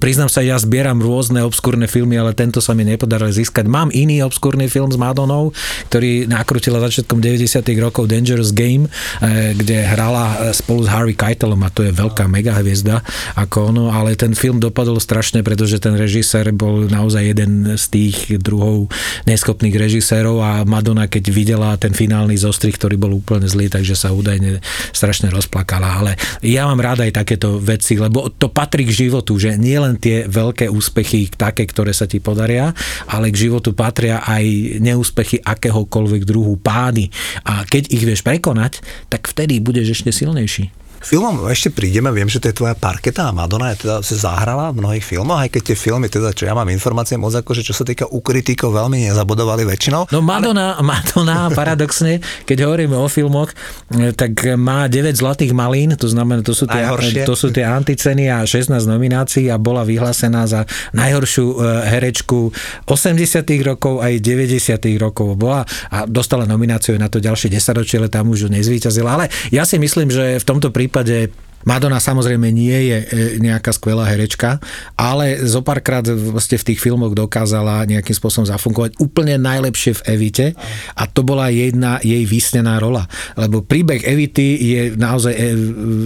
Priznám 0.00 0.30
sa, 0.30 0.40
ja 0.40 0.56
zbieram 0.56 1.02
rôzne 1.02 1.42
obskúrne 1.42 1.90
filmy, 1.90 2.16
ale 2.16 2.32
tento 2.32 2.62
sa 2.62 2.72
mi 2.72 2.86
nepodarilo 2.86 3.30
získať. 3.30 3.66
Mám 3.66 3.90
iný 3.90 4.22
obskúrny 4.22 4.70
film 4.70 4.90
s 4.90 4.98
Madonou, 4.98 5.54
ktorý 5.90 6.26
nakrutila 6.28 6.82
začiatkom 6.82 7.18
90. 7.22 7.64
rokov 7.80 8.10
Dangerous 8.10 8.52
Game, 8.52 8.86
e, 9.20 9.54
kde 9.56 9.84
hrala 9.84 10.50
e, 10.50 10.56
spolu 10.56 10.84
s 10.84 10.88
Harvey 10.92 11.16
Keitelom 11.16 11.60
a 11.64 11.72
to 11.72 11.86
je 11.86 11.92
veľká 11.94 12.28
mega 12.28 12.54
hviezda 12.60 13.00
ako 13.38 13.72
ono, 13.72 13.84
ale 13.88 14.18
ten 14.18 14.36
film 14.36 14.60
dopadol 14.60 15.00
strašne, 15.00 15.40
pretože 15.40 15.80
ten 15.80 15.96
režisér 15.96 16.52
bol 16.52 16.84
naozaj 16.86 17.22
jeden 17.24 17.74
z 17.80 17.84
tých 17.88 18.16
druhov 18.36 18.92
neschopných 19.24 19.72
režisérov 19.72 20.36
a 20.44 20.50
Madonna, 20.68 21.08
keď 21.08 21.24
videla 21.32 21.70
ten 21.80 21.96
finálny 21.96 22.36
zostrih, 22.36 22.76
ktorý 22.76 23.00
bol 23.00 23.16
úplne 23.16 23.48
zlý, 23.48 23.72
takže 23.72 23.96
sa 23.96 24.12
údajne 24.12 24.60
strašne 24.92 25.32
rozplakala. 25.32 26.04
Ale 26.04 26.12
ja 26.44 26.68
mám 26.68 26.84
rád 26.84 27.08
aj 27.08 27.24
takéto 27.24 27.56
veci, 27.56 27.96
lebo 27.96 28.28
to 28.28 28.52
patrí 28.52 28.84
k 28.84 29.08
životu, 29.08 29.23
že 29.40 29.56
nie 29.56 29.80
len 29.80 29.96
tie 29.96 30.28
veľké 30.28 30.68
úspechy, 30.68 31.32
také, 31.32 31.64
ktoré 31.64 31.96
sa 31.96 32.04
ti 32.04 32.20
podaria, 32.20 32.76
ale 33.08 33.32
k 33.32 33.48
životu 33.48 33.72
patria 33.72 34.20
aj 34.20 34.44
neúspechy 34.84 35.40
akéhokoľvek 35.40 36.22
druhu 36.28 36.60
pády. 36.60 37.08
A 37.48 37.64
keď 37.64 37.88
ich 37.88 38.04
vieš 38.04 38.20
prekonať, 38.20 38.84
tak 39.08 39.24
vtedy 39.24 39.64
budeš 39.64 39.96
ešte 39.96 40.12
silnejší. 40.12 40.83
Filmom 41.04 41.52
ešte 41.52 41.68
prídeme, 41.68 42.08
viem, 42.16 42.32
že 42.32 42.40
to 42.40 42.48
je 42.48 42.56
tvoja 42.56 42.72
parketa 42.72 43.28
a 43.28 43.36
Madonna 43.36 43.76
je 43.76 43.84
teda 43.84 44.00
si 44.00 44.16
zahrala 44.16 44.72
v 44.72 44.80
mnohých 44.80 45.04
filmoch, 45.04 45.36
aj 45.36 45.52
keď 45.52 45.62
tie 45.68 45.76
filmy, 45.76 46.08
teda 46.08 46.32
čo 46.32 46.48
ja 46.48 46.56
mám 46.56 46.64
informácie 46.72 47.20
moc 47.20 47.36
ako, 47.36 47.52
že 47.52 47.60
čo 47.60 47.76
sa 47.76 47.84
týka 47.84 48.08
u 48.08 48.24
kritikov 48.24 48.72
veľmi 48.72 49.12
nezabudovali 49.12 49.68
väčšinou. 49.68 50.08
No 50.08 50.24
Madonna, 50.24 50.80
Madonna 50.80 51.52
paradoxne, 51.52 52.24
keď 52.48 52.64
hovoríme 52.64 52.96
o 52.96 53.04
filmoch, 53.12 53.52
e, 53.92 54.16
tak 54.16 54.56
má 54.56 54.88
9 54.88 55.12
zlatých 55.12 55.52
malín, 55.52 55.92
to 56.00 56.08
znamená, 56.08 56.40
to 56.40 56.56
sú 56.56 56.64
tie, 56.64 56.82
Najhoršie. 56.82 57.28
to 57.28 57.36
sú 57.36 57.52
tie 57.52 57.68
anticeny 57.68 58.32
a 58.32 58.48
16 58.48 58.72
nominácií 58.88 59.52
a 59.52 59.60
bola 59.60 59.84
vyhlásená 59.84 60.48
za 60.48 60.64
najhoršiu 60.96 61.46
e, 61.52 61.54
herečku 61.92 62.48
80 62.88 63.44
rokov 63.60 64.00
aj 64.00 64.24
90 64.24 64.80
rokov 64.96 65.36
bola 65.36 65.68
a 65.92 66.08
dostala 66.08 66.48
nomináciu 66.48 66.96
na 66.96 67.12
to 67.12 67.20
ďalšie 67.20 67.52
10 67.52 67.76
ročie, 67.76 68.00
ale 68.00 68.08
tam 68.08 68.32
už 68.32 68.46
ju 68.46 68.48
nezvíťazila. 68.48 69.10
Ale 69.20 69.28
ja 69.52 69.68
si 69.68 69.76
myslím, 69.76 70.08
že 70.08 70.40
v 70.40 70.46
tomto 70.48 70.72
prípade 70.72 70.93
prípade 70.94 71.32
Madonna 71.64 72.00
samozrejme 72.00 72.52
nie 72.52 72.78
je 72.92 72.98
e, 73.00 73.06
nejaká 73.40 73.72
skvelá 73.72 74.04
herečka, 74.08 74.60
ale 74.94 75.40
zo 75.44 75.64
párkrát 75.64 76.04
vlastne 76.04 76.60
v 76.60 76.72
tých 76.72 76.80
filmoch 76.80 77.16
dokázala 77.16 77.88
nejakým 77.88 78.12
spôsobom 78.12 78.44
zafungovať 78.44 79.00
úplne 79.00 79.40
najlepšie 79.40 80.00
v 80.00 80.04
Evite 80.16 80.46
a 80.94 81.08
to 81.08 81.24
bola 81.24 81.48
jedna 81.48 81.98
jej 82.04 82.22
vysnená 82.28 82.76
rola. 82.76 83.08
Lebo 83.34 83.64
príbeh 83.64 84.04
Evity 84.04 84.48
je 84.60 84.82
naozaj, 84.94 85.34
e, 85.34 85.44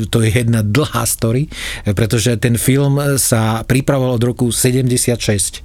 to 0.06 0.22
je 0.22 0.30
jedna 0.30 0.62
dlhá 0.62 1.04
story, 1.04 1.50
pretože 1.92 2.38
ten 2.38 2.54
film 2.54 3.18
sa 3.18 3.66
pripravoval 3.66 4.16
od 4.16 4.24
roku 4.24 4.46
76. 4.54 5.62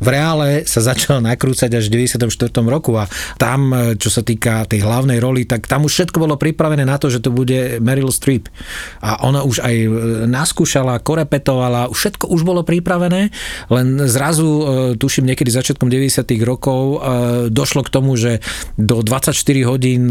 V 0.00 0.06
reále 0.08 0.64
sa 0.64 0.80
začal 0.80 1.20
nakrúcať 1.20 1.70
až 1.76 1.92
v 1.92 2.08
94. 2.08 2.64
roku 2.64 2.96
a 2.96 3.04
tam, 3.36 3.72
e, 3.72 3.94
čo 4.00 4.08
sa 4.08 4.24
týka 4.24 4.64
tej 4.64 4.84
hlavnej 4.84 5.20
roli, 5.20 5.44
tak 5.44 5.68
tam 5.68 5.84
už 5.84 5.92
všetko 5.92 6.16
bolo 6.16 6.40
pripravené 6.40 6.88
na 6.88 6.96
to, 6.96 7.12
že 7.12 7.20
to 7.20 7.28
bude 7.28 7.78
Meryl 7.84 8.08
Streep. 8.08 8.48
A 9.04 9.20
ona 9.34 9.42
už 9.42 9.66
aj 9.66 9.74
e, 9.74 9.88
naskúšala, 10.30 11.02
korepetovala, 11.02 11.90
všetko 11.90 12.30
už 12.30 12.46
bolo 12.46 12.62
pripravené, 12.62 13.34
len 13.66 13.86
zrazu, 14.06 14.46
e, 14.46 14.64
tuším 14.94 15.26
niekedy 15.26 15.50
začiatkom 15.50 15.90
90. 15.90 16.22
rokov, 16.46 16.80
e, 16.80 16.96
došlo 17.50 17.82
k 17.82 17.90
tomu, 17.90 18.14
že 18.14 18.38
do 18.78 19.02
24 19.02 19.34
hodín 19.66 20.06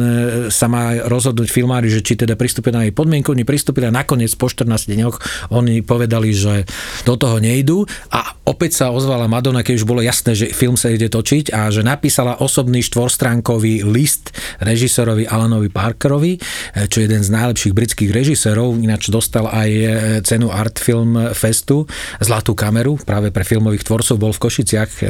sa 0.51 0.67
má 0.67 0.99
rozhodnúť 1.07 1.47
filmári, 1.47 1.87
že 1.87 2.03
či 2.03 2.19
teda 2.19 2.35
pristúpia 2.35 2.75
na 2.75 2.83
jej 2.83 2.91
podmienku, 2.91 3.31
oni 3.31 3.47
pristúpili 3.47 3.87
a 3.87 3.95
nakoniec 3.95 4.35
po 4.35 4.51
14 4.51 4.91
dňoch 4.91 5.47
oni 5.55 5.79
povedali, 5.79 6.35
že 6.35 6.67
do 7.07 7.15
toho 7.15 7.39
nejdú 7.39 7.87
a 8.11 8.35
opäť 8.43 8.83
sa 8.83 8.91
ozvala 8.91 9.31
Madonna, 9.31 9.63
keď 9.63 9.83
už 9.83 9.87
bolo 9.87 10.03
jasné, 10.03 10.35
že 10.35 10.51
film 10.51 10.75
sa 10.75 10.91
ide 10.91 11.07
točiť 11.07 11.55
a 11.55 11.71
že 11.71 11.85
napísala 11.85 12.43
osobný 12.43 12.83
štvorstránkový 12.83 13.87
list 13.87 14.35
režisorovi 14.59 15.29
Alanovi 15.29 15.71
Parkerovi, 15.71 16.41
čo 16.89 16.99
je 16.99 17.05
jeden 17.07 17.21
z 17.21 17.29
najlepších 17.29 17.73
britských 17.77 18.11
režisérov, 18.11 18.81
ináč 18.81 19.12
dostal 19.13 19.45
aj 19.45 19.69
e, 19.69 19.85
cenu 20.25 20.49
Art 20.49 20.81
Film 20.81 21.13
Festu, 21.37 21.85
zlatú 22.17 22.57
kameru, 22.57 22.97
práve 22.97 23.29
pre 23.29 23.45
filmových 23.45 23.85
tvorcov, 23.85 24.17
bol 24.17 24.33
v 24.33 24.41
Košiciach 24.41 24.91
e, 24.97 25.01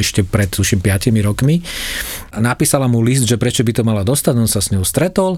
ešte 0.00 0.24
pred, 0.24 0.48
tuším, 0.48 0.80
5 0.80 1.12
rokmi. 1.20 1.60
Napísala 2.40 2.88
mu 2.88 3.04
list, 3.04 3.28
že 3.28 3.36
prečo 3.36 3.60
by 3.60 3.72
to 3.76 3.82
mala 3.84 4.00
dostať, 4.00 4.34
on 4.40 4.48
sa 4.48 4.64
s 4.64 4.72
ňou 4.72 4.88
stretol. 4.88 5.36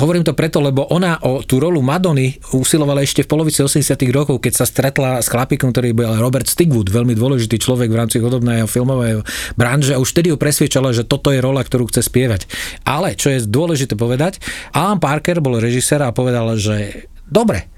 Hovorím 0.00 0.24
to 0.24 0.32
preto, 0.32 0.64
lebo 0.64 0.88
ona 0.88 1.20
o 1.20 1.44
tú 1.44 1.60
rolu 1.60 1.84
Madony 1.84 2.40
usilovala 2.56 3.04
ešte 3.04 3.26
v 3.26 3.28
polovici 3.28 3.60
80 3.60 3.84
rokov, 4.14 4.40
keď 4.40 4.52
sa 4.54 4.64
stretla 4.64 5.20
s 5.20 5.28
chlapikom, 5.28 5.74
ktorý 5.74 5.92
bol 5.92 6.16
Robert 6.16 6.48
Stigwood, 6.48 6.88
veľmi 6.88 7.12
dôležitý 7.12 7.60
človek 7.60 7.90
v 7.90 7.98
rámci 7.98 8.22
hudobnej 8.22 8.62
a 8.62 8.70
filmovej 8.70 9.26
branže 9.58 9.92
a 9.92 10.00
už 10.00 10.14
vtedy 10.14 10.30
ju 10.30 10.38
presviečala, 10.38 10.94
že 10.94 11.02
toto 11.02 11.34
je 11.34 11.42
rola, 11.42 11.60
ktorú 11.66 11.90
chce 11.90 12.06
spievať. 12.06 12.46
Ale, 12.86 13.18
čo 13.18 13.34
je 13.34 13.42
dôležité 13.44 13.98
povedať, 13.98 14.38
Alan 14.70 15.02
Parker 15.02 15.42
bol 15.42 15.58
režisér 15.58 16.06
a 16.06 16.14
povedal, 16.14 16.54
že 16.54 17.08
dobre, 17.28 17.68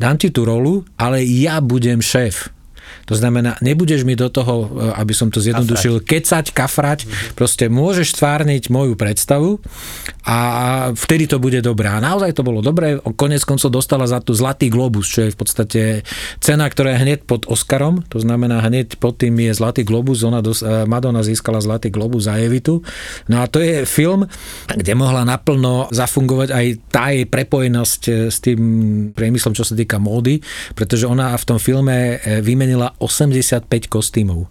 dám 0.00 0.16
ti 0.18 0.32
tú 0.32 0.46
rolu, 0.46 0.84
ale 0.98 1.22
ja 1.24 1.60
budem 1.62 2.00
šéf. 2.02 2.50
To 3.06 3.14
znamená, 3.18 3.58
nebudeš 3.58 4.06
mi 4.06 4.14
do 4.14 4.30
toho, 4.30 4.68
e, 4.68 4.94
aby 4.98 5.12
som 5.12 5.28
to 5.32 5.42
zjednodušil, 5.42 6.04
kecať, 6.04 6.54
kafrať, 6.54 7.06
proste 7.34 7.66
môžeš 7.66 8.14
stvárniť 8.14 8.70
moju 8.70 8.94
predstavu 8.94 9.58
a 10.22 10.38
vtedy 10.94 11.26
to 11.26 11.42
bude 11.42 11.58
dobré. 11.66 11.90
A 11.90 11.98
naozaj 11.98 12.38
to 12.38 12.46
bolo 12.46 12.62
dobré, 12.62 13.02
konec 13.18 13.42
koncov 13.42 13.74
dostala 13.74 14.06
za 14.06 14.22
to 14.22 14.32
Zlatý 14.32 14.70
globus, 14.70 15.10
čo 15.10 15.26
je 15.26 15.34
v 15.34 15.38
podstate 15.38 15.80
cena, 16.38 16.70
ktorá 16.70 16.94
je 16.94 17.02
hneď 17.02 17.18
pod 17.26 17.46
Oscarom, 17.50 18.06
to 18.06 18.22
znamená 18.22 18.62
hneď 18.62 19.02
pod 19.02 19.18
tým 19.18 19.34
je 19.42 19.52
Zlatý 19.52 19.82
globus, 19.82 20.22
ona 20.22 20.38
dos- 20.38 20.62
e, 20.62 20.86
Madonna 20.86 21.26
získala 21.26 21.58
Zlatý 21.58 21.90
globus 21.90 22.30
za 22.30 22.38
Evitu. 22.38 22.86
No 23.26 23.42
a 23.42 23.50
to 23.50 23.58
je 23.58 23.82
film, 23.82 24.30
kde 24.70 24.92
mohla 24.94 25.26
naplno 25.26 25.90
zafungovať 25.90 26.48
aj 26.54 26.66
tá 26.88 27.10
jej 27.10 27.26
prepojenosť 27.26 28.02
e, 28.06 28.12
s 28.30 28.38
tým 28.38 28.60
priemyslom, 29.10 29.58
čo 29.58 29.66
sa 29.66 29.74
týka 29.74 29.98
módy, 29.98 30.38
pretože 30.78 31.04
ona 31.10 31.34
v 31.34 31.44
tom 31.44 31.58
filme 31.58 32.22
vymenila 32.42 32.91
85 32.98 33.86
kostýmov. 33.86 34.46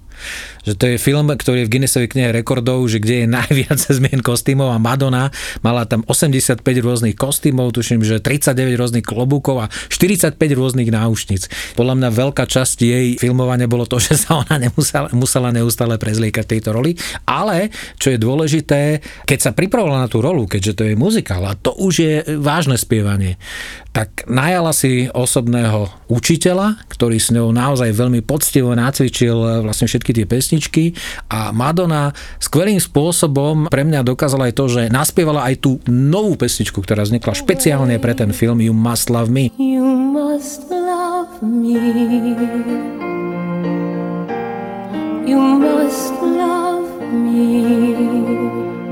Že 0.61 0.73
to 0.77 0.85
je 0.93 0.97
film, 1.01 1.27
ktorý 1.29 1.65
je 1.65 1.67
v 1.67 1.71
Guinnessovej 1.77 2.09
knihe 2.13 2.29
rekordov, 2.29 2.85
že 2.85 3.01
kde 3.01 3.25
je 3.25 3.27
najviac 3.27 3.79
zmien 3.97 4.21
kostýmov 4.21 4.69
a 4.69 4.77
Madonna 4.77 5.33
mala 5.65 5.89
tam 5.89 6.05
85 6.05 6.61
rôznych 6.61 7.15
kostýmov, 7.17 7.73
tuším, 7.73 8.05
že 8.05 8.21
39 8.21 8.77
rôznych 8.77 9.05
klobúkov 9.05 9.65
a 9.65 9.71
45 9.89 10.37
rôznych 10.37 10.89
náušnic. 10.93 11.49
Podľa 11.73 11.93
mňa 11.97 12.09
veľká 12.13 12.45
časť 12.45 12.77
jej 12.81 13.07
filmovania 13.17 13.65
bolo 13.65 13.89
to, 13.89 13.97
že 14.05 14.21
sa 14.21 14.41
ona 14.45 14.61
nemusela, 14.61 15.09
musela 15.13 15.49
neustále 15.49 15.97
prezliekať 15.97 16.45
tejto 16.45 16.69
roli, 16.75 16.93
ale 17.25 17.73
čo 17.97 18.13
je 18.13 18.21
dôležité, 18.21 19.01
keď 19.25 19.39
sa 19.39 19.51
pripravovala 19.51 20.05
na 20.05 20.09
tú 20.11 20.21
rolu, 20.21 20.45
keďže 20.45 20.73
to 20.77 20.83
je 20.85 20.95
muzikál 20.95 21.43
a 21.47 21.57
to 21.57 21.73
už 21.77 21.93
je 21.97 22.13
vážne 22.37 22.77
spievanie, 22.77 23.41
tak 23.91 24.23
najala 24.31 24.71
si 24.71 25.11
osobného 25.11 25.91
učiteľa, 26.07 26.79
ktorý 26.87 27.17
s 27.19 27.35
ňou 27.35 27.51
naozaj 27.51 27.91
veľmi 27.91 28.23
poctivo 28.23 28.71
nacvičil 28.71 29.63
vlastne 29.67 29.91
všetky 29.91 30.10
tie 30.15 30.27
pesničky 30.27 30.95
a 31.31 31.51
Madonna 31.55 32.11
skvelým 32.37 32.79
spôsobom 32.79 33.67
pre 33.71 33.87
mňa 33.87 34.03
dokázala 34.03 34.51
aj 34.51 34.53
to, 34.55 34.65
že 34.67 34.81
naspievala 34.91 35.47
aj 35.47 35.55
tú 35.63 35.71
novú 35.87 36.35
pesničku, 36.35 36.83
ktorá 36.83 37.03
vznikla 37.07 37.33
špeciálne 37.35 37.95
pre 37.97 38.13
ten 38.13 38.35
film 38.35 38.59
You 38.59 38.75
Must 38.75 39.09
Love 39.09 39.31
Me. 39.31 39.49
You 39.55 39.83
must 39.85 40.69
love 40.69 41.41
me. 41.41 41.77
You 45.25 45.39
must 45.39 46.15
love 46.21 47.13
me. 47.13 47.80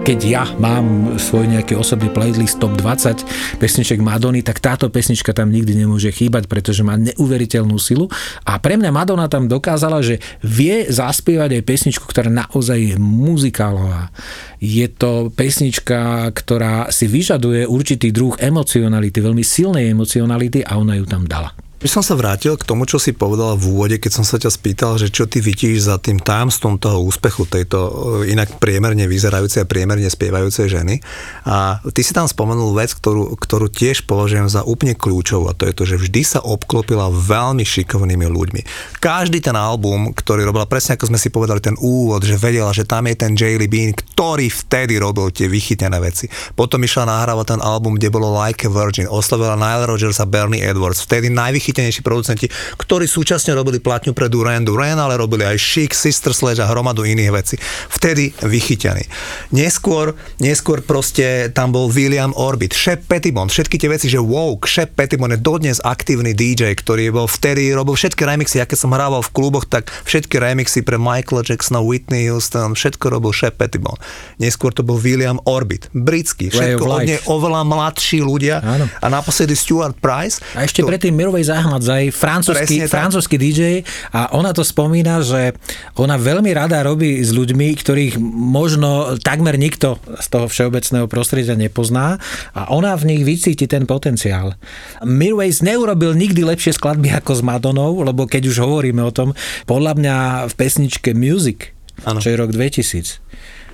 Keď 0.03 0.19
ja 0.25 0.43
mám 0.57 1.15
svoj 1.21 1.51
nejaký 1.51 1.77
osobný 1.77 2.09
playlist 2.09 2.57
top 2.57 2.73
20 2.79 3.59
pesniček 3.62 4.01
Madony, 4.01 4.41
tak 4.41 4.57
táto 4.57 4.89
pesnička 4.89 5.35
tam 5.35 5.53
nikdy 5.53 5.75
nemôže 5.75 6.09
chýbať, 6.09 6.49
pretože 6.49 6.81
má 6.81 6.97
neuveriteľnú 6.97 7.77
silu 7.77 8.09
a 8.47 8.57
pre 8.57 8.79
mňa 8.79 8.91
Madonna 8.91 9.29
tam 9.29 9.45
dokázala, 9.45 10.01
že 10.01 10.17
vie 10.41 10.89
zaspievať 10.89 11.59
aj 11.59 11.67
pesničku, 11.67 12.05
ktorá 12.09 12.31
naozaj 12.31 12.79
je 12.79 12.95
muzikálová. 12.97 14.09
Je 14.57 14.89
to 14.89 15.29
pesnička, 15.31 16.31
ktorá 16.33 16.89
si 16.89 17.05
vyžaduje 17.05 17.69
určitý 17.69 18.09
druh 18.09 18.33
emocionality, 18.41 19.21
veľmi 19.21 19.45
silnej 19.45 19.91
emocionality 19.91 20.65
a 20.65 20.75
ona 20.79 20.97
ju 20.97 21.05
tam 21.05 21.29
dala. 21.29 21.68
By 21.80 21.88
som 21.88 22.04
sa 22.04 22.20
vrátil 22.20 22.60
k 22.60 22.68
tomu, 22.68 22.84
čo 22.84 23.00
si 23.00 23.15
povedala 23.15 23.56
v 23.56 23.72
úvode, 23.72 24.04
keď 24.04 24.20
som 24.20 24.28
sa 24.28 24.36
ťa 24.36 24.52
spýtal, 24.52 25.00
že 25.00 25.08
čo 25.08 25.32
ty 25.32 25.39
vytíš 25.39 25.88
za 25.88 25.96
tým 25.96 26.20
tajomstvom 26.20 26.76
toho 26.76 27.00
úspechu 27.08 27.48
tejto 27.48 27.80
e, 28.28 28.36
inak 28.36 28.60
priemerne 28.60 29.08
vyzerajúcej 29.08 29.63
a 29.63 29.70
priemerne 29.70 30.12
spievajúcej 30.12 30.68
ženy. 30.68 31.00
A 31.48 31.80
ty 31.96 32.04
si 32.04 32.12
tam 32.12 32.28
spomenul 32.28 32.76
vec, 32.76 32.92
ktorú, 32.92 33.32
ktorú 33.39 33.72
tiež 33.72 34.04
považujem 34.04 34.52
za 34.52 34.68
úplne 34.68 34.92
kľúčovú 34.92 35.48
a 35.48 35.56
to 35.56 35.72
je 35.72 35.74
to, 35.80 35.84
že 35.88 36.04
vždy 36.04 36.22
sa 36.28 36.44
obklopila 36.44 37.08
veľmi 37.15 37.63
šikovnými 37.63 38.28
ľuďmi. 38.28 38.62
Každý 39.00 39.39
ten 39.39 39.56
album, 39.56 40.12
ktorý 40.12 40.52
robila, 40.52 40.68
presne 40.68 41.00
ako 41.00 41.15
sme 41.15 41.15
si 41.15 41.32
povedali 41.32 41.63
ten 41.63 41.80
úvod, 41.80 42.28
že 42.28 42.36
vedela, 42.36 42.76
že 42.76 42.84
tam 42.84 43.08
je 43.08 43.15
ten 43.15 43.39
Jaylee 43.39 43.72
Bean, 43.72 43.96
ktorý 43.96 44.52
vtedy 44.52 45.00
robil 45.00 45.32
tie 45.32 45.48
vychytené 45.48 45.96
veci. 46.04 46.28
Potom 46.60 46.84
išla 46.84 47.08
nahrávať 47.08 47.56
ten 47.56 47.62
album, 47.63 47.96
kde 47.96 48.12
bolo 48.12 48.36
Like 48.36 48.68
a 48.68 48.70
Virgin, 48.70 49.08
oslovila 49.08 49.56
Nile 49.56 49.88
Rodgers 49.88 50.20
a 50.20 50.28
Bernie 50.28 50.60
Edwards, 50.60 51.08
vtedy 51.08 51.32
najvychytenejší 51.32 51.68
najvychytenejší 51.69 52.01
producenti, 52.01 52.45
ktorí 52.82 53.05
súčasne 53.05 53.53
robili 53.53 53.77
platňu 53.77 54.17
pre 54.17 54.25
Duran 54.25 54.65
Duran, 54.65 54.97
ale 54.97 55.21
robili 55.21 55.45
aj 55.45 55.62
Chic, 55.62 55.93
Sister 55.93 56.34
Sledge 56.34 56.60
a 56.60 56.67
hromadu 56.67 57.05
iných 57.05 57.32
vecí. 57.32 57.55
Vtedy 57.93 58.34
vychytení. 58.41 59.05
Neskôr, 59.53 60.17
neskôr 60.41 60.82
proste 60.82 61.53
tam 61.53 61.69
bol 61.69 61.93
William 61.93 62.34
Orbit, 62.34 62.73
Shep 62.73 63.05
Pettibon, 63.05 63.47
všetky 63.53 63.77
tie 63.77 63.89
veci, 63.89 64.10
že 64.10 64.17
wow, 64.17 64.58
Shep 64.65 64.97
Pettibon 64.97 65.29
je 65.29 65.39
dodnes 65.39 65.77
aktívny 65.86 66.34
DJ, 66.34 66.73
ktorý 66.73 67.13
bol 67.13 67.29
vtedy, 67.29 67.69
robil 67.77 67.93
všetky 67.93 68.25
remixy, 68.25 68.58
aké 68.58 68.73
som 68.73 68.89
hrával 68.89 69.21
v 69.21 69.29
kluboch, 69.29 69.69
tak 69.69 69.93
všetky 70.10 70.41
remixy 70.41 70.82
pre 70.82 70.97
Michaela 70.97 71.45
Jacksona, 71.45 71.86
Whitney 71.86 72.25
Houston, 72.27 72.73
všetko 72.73 73.13
robil 73.13 73.29
Shep 73.29 73.62
Pettibon. 73.62 73.95
Neskôr 74.41 74.73
to 74.73 74.82
bol 74.82 74.97
William 74.97 75.38
Orbit, 75.45 75.86
britský, 75.93 76.49
všetko 76.49 76.84
od 76.84 77.05
nej 77.05 77.19
oveľa 77.29 77.62
mladší 77.62 78.19
ľudia 78.23 78.62
Áno. 78.63 78.86
a 78.89 79.05
naposledy 79.08 79.53
Stuart 79.53 79.99
Price. 79.99 80.41
A 80.55 80.65
ešte 80.65 80.82
To- 80.82 80.89
predtým 80.89 81.13
Mirovej 81.13 81.51
Záhmadzaj, 81.60 82.15
francúzsky, 82.15 82.88
francúzsky 82.88 83.36
DJ 83.36 83.84
a 84.15 84.32
ona 84.32 84.56
to 84.56 84.63
spomína, 84.63 85.19
že 85.19 85.52
ona 86.00 86.15
veľmi 86.15 86.56
rada 86.56 86.80
robí 86.80 87.19
s 87.19 87.36
ľuďmi, 87.36 87.67
ktorých 87.76 88.15
možno 88.32 89.19
takmer 89.19 89.60
nikto 89.60 90.00
z 90.24 90.28
toho 90.32 90.48
všeobecného 90.48 91.12
prostredia 91.12 91.60
nepozná 91.60 92.15
a 92.56 92.72
ona 92.72 92.95
v 92.95 93.12
nich 93.12 93.28
vycíti 93.28 93.67
ten 93.67 93.84
potenciál. 93.84 94.56
Mirways 95.04 95.60
neurobil 95.60 96.15
nikdy 96.15 96.48
lepšie 96.48 96.80
skladby 96.80 97.12
ako 97.19 97.36
s 97.36 97.41
Madonou, 97.43 98.00
lebo 98.08 98.24
keď 98.24 98.48
už 98.48 98.63
hovoríme 98.63 99.04
o 99.04 99.12
tom, 99.12 99.36
podľa 99.67 100.00
mňa 100.00 100.15
v 100.48 100.54
pesničke 100.56 101.12
Music, 101.12 101.76
Áno. 102.08 102.24
čo 102.24 102.32
je 102.32 102.39
rok 102.39 102.56
2000, 102.56 103.19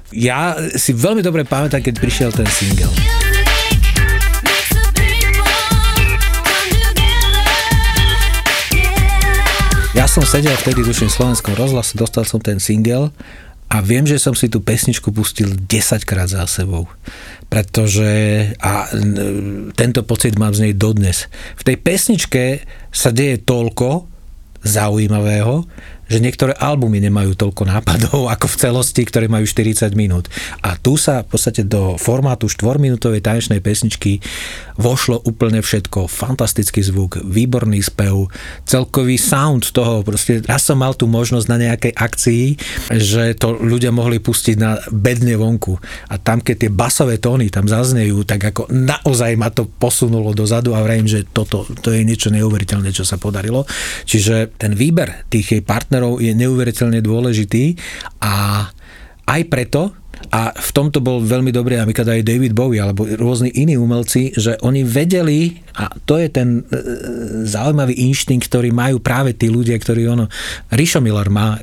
ja 0.10 0.58
si 0.74 0.94
veľmi 0.94 1.22
dobre 1.22 1.46
pamätám, 1.46 1.86
keď 1.86 1.96
prišiel 2.02 2.30
ten 2.34 2.50
single. 2.50 3.35
Som 10.16 10.24
sedel 10.24 10.56
vtedy, 10.56 10.80
v 10.80 10.96
slovenskom 10.96 11.60
rozhlase, 11.60 12.00
dostal 12.00 12.24
som 12.24 12.40
ten 12.40 12.56
single 12.56 13.12
a 13.68 13.84
viem, 13.84 14.08
že 14.08 14.16
som 14.16 14.32
si 14.32 14.48
tú 14.48 14.64
pesničku 14.64 15.12
pustil 15.12 15.52
10 15.60 15.68
krát 16.08 16.32
za 16.32 16.48
sebou. 16.48 16.88
Pretože 17.52 18.48
a 18.64 18.88
tento 19.76 20.08
pocit 20.08 20.40
mám 20.40 20.56
z 20.56 20.72
nej 20.72 20.74
dodnes. 20.80 21.28
V 21.60 21.68
tej 21.68 21.78
pesničke 21.84 22.64
sa 22.96 23.12
deje 23.12 23.44
toľko 23.44 24.08
zaujímavého, 24.64 25.68
že 26.06 26.22
niektoré 26.22 26.54
albumy 26.58 27.02
nemajú 27.04 27.38
toľko 27.38 27.64
nápadov 27.70 28.28
ako 28.34 28.46
v 28.50 28.60
celosti, 28.60 29.02
ktoré 29.06 29.30
majú 29.30 29.46
40 29.46 29.94
minút. 29.94 30.32
A 30.66 30.78
tu 30.80 30.98
sa 30.98 31.22
v 31.22 31.36
podstate 31.38 31.66
do 31.66 32.00
formátu 32.02 32.50
4-minútovej 32.50 33.22
tanečnej 33.22 33.62
pesničky 33.62 34.22
vošlo 34.76 35.24
úplne 35.24 35.64
všetko. 35.64 36.08
Fantastický 36.08 36.84
zvuk, 36.84 37.20
výborný 37.24 37.80
spev, 37.82 38.28
celkový 38.68 39.16
sound 39.20 39.72
toho. 39.72 40.04
Proste 40.04 40.44
raz 40.46 40.68
som 40.68 40.80
mal 40.80 40.94
tú 40.94 41.08
možnosť 41.08 41.48
na 41.48 41.58
nejakej 41.58 41.94
akcii, 41.96 42.44
že 42.96 43.36
to 43.40 43.56
ľudia 43.56 43.90
mohli 43.96 44.20
pustiť 44.20 44.56
na 44.60 44.78
bedne 44.92 45.40
vonku. 45.40 45.80
A 46.12 46.20
tam, 46.20 46.44
keď 46.44 46.68
tie 46.68 46.72
basové 46.72 47.18
tóny 47.18 47.48
tam 47.50 47.66
zaznejú, 47.66 48.28
tak 48.28 48.52
ako 48.52 48.68
naozaj 48.70 49.32
ma 49.40 49.50
to 49.50 49.66
posunulo 49.68 50.36
dozadu 50.36 50.76
a 50.76 50.84
vrajím, 50.84 51.08
že 51.08 51.20
toto 51.26 51.64
to 51.80 51.96
je 51.96 52.04
niečo 52.04 52.30
neuveriteľné, 52.30 52.92
čo 52.92 53.08
sa 53.08 53.16
podarilo. 53.16 53.64
Čiže 54.04 54.60
ten 54.60 54.76
výber 54.76 55.28
tých 55.32 55.58
jej 55.58 55.64
partnerov 55.64 55.95
je 56.22 56.32
neuveriteľne 56.34 57.00
dôležitý 57.02 57.76
a 58.22 58.68
aj 59.26 59.42
preto, 59.50 59.92
a 60.32 60.52
v 60.56 60.70
tomto 60.72 61.04
bol 61.04 61.22
veľmi 61.22 61.52
dobrý 61.52 61.78
napríklad 61.78 62.08
aj 62.08 62.28
David 62.28 62.54
Bowie 62.56 62.82
alebo 62.82 63.06
rôzni 63.06 63.52
iní 63.56 63.76
umelci, 63.76 64.34
že 64.34 64.58
oni 64.64 64.82
vedeli, 64.84 65.60
a 65.76 65.92
to 66.08 66.18
je 66.18 66.28
ten 66.32 66.60
e, 66.60 66.64
zaujímavý 67.46 67.94
inštinkt, 68.10 68.48
ktorý 68.48 68.72
majú 68.72 69.04
práve 69.04 69.36
tí 69.36 69.52
ľudia, 69.52 69.76
ktorí 69.78 70.08
ono... 70.08 70.32
Rišo 70.72 71.04
Miller 71.04 71.30
má, 71.30 71.60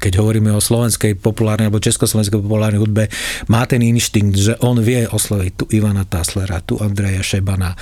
keď 0.00 0.22
hovoríme 0.22 0.52
o 0.52 0.62
slovenskej 0.62 1.18
populárnej 1.18 1.68
alebo 1.68 1.82
československej 1.82 2.40
populárnej 2.40 2.80
hudbe, 2.80 3.08
má 3.50 3.64
ten 3.64 3.82
inštinkt, 3.82 4.36
že 4.36 4.54
on 4.62 4.78
vie 4.80 5.08
osloviť 5.08 5.52
tu 5.56 5.64
Ivana 5.72 6.04
Taslera, 6.06 6.62
tu 6.62 6.78
Andreja 6.78 7.24
Šebana, 7.24 7.74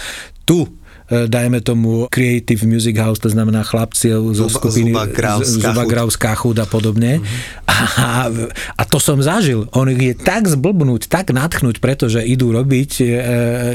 tu 0.44 0.68
e, 1.08 1.24
dajme 1.24 1.60
tomu 1.60 2.08
Creative 2.08 2.64
Music 2.64 2.96
House, 2.96 3.16
to 3.18 3.28
znamená 3.28 3.64
chlapci 3.64 4.12
zo 4.12 4.46
skupiny 4.48 4.92
Zuba 4.92 5.04
Graus, 5.08 5.48
Z- 5.48 5.60
Zuba 5.60 5.82
Kachut. 5.84 5.90
Graus, 5.90 6.14
Kachut 6.16 6.56
a 6.60 6.66
podobne. 6.68 7.24
A, 7.66 8.30
a 8.78 8.82
to 8.86 9.02
som 9.02 9.18
zažil. 9.18 9.66
On 9.74 9.88
je 9.90 10.14
tak 10.14 10.46
zblbnúť, 10.46 11.10
tak 11.10 11.34
natchnúť, 11.34 11.82
pretože 11.82 12.22
idú 12.22 12.54
robiť 12.54 12.90
e, 13.00 13.04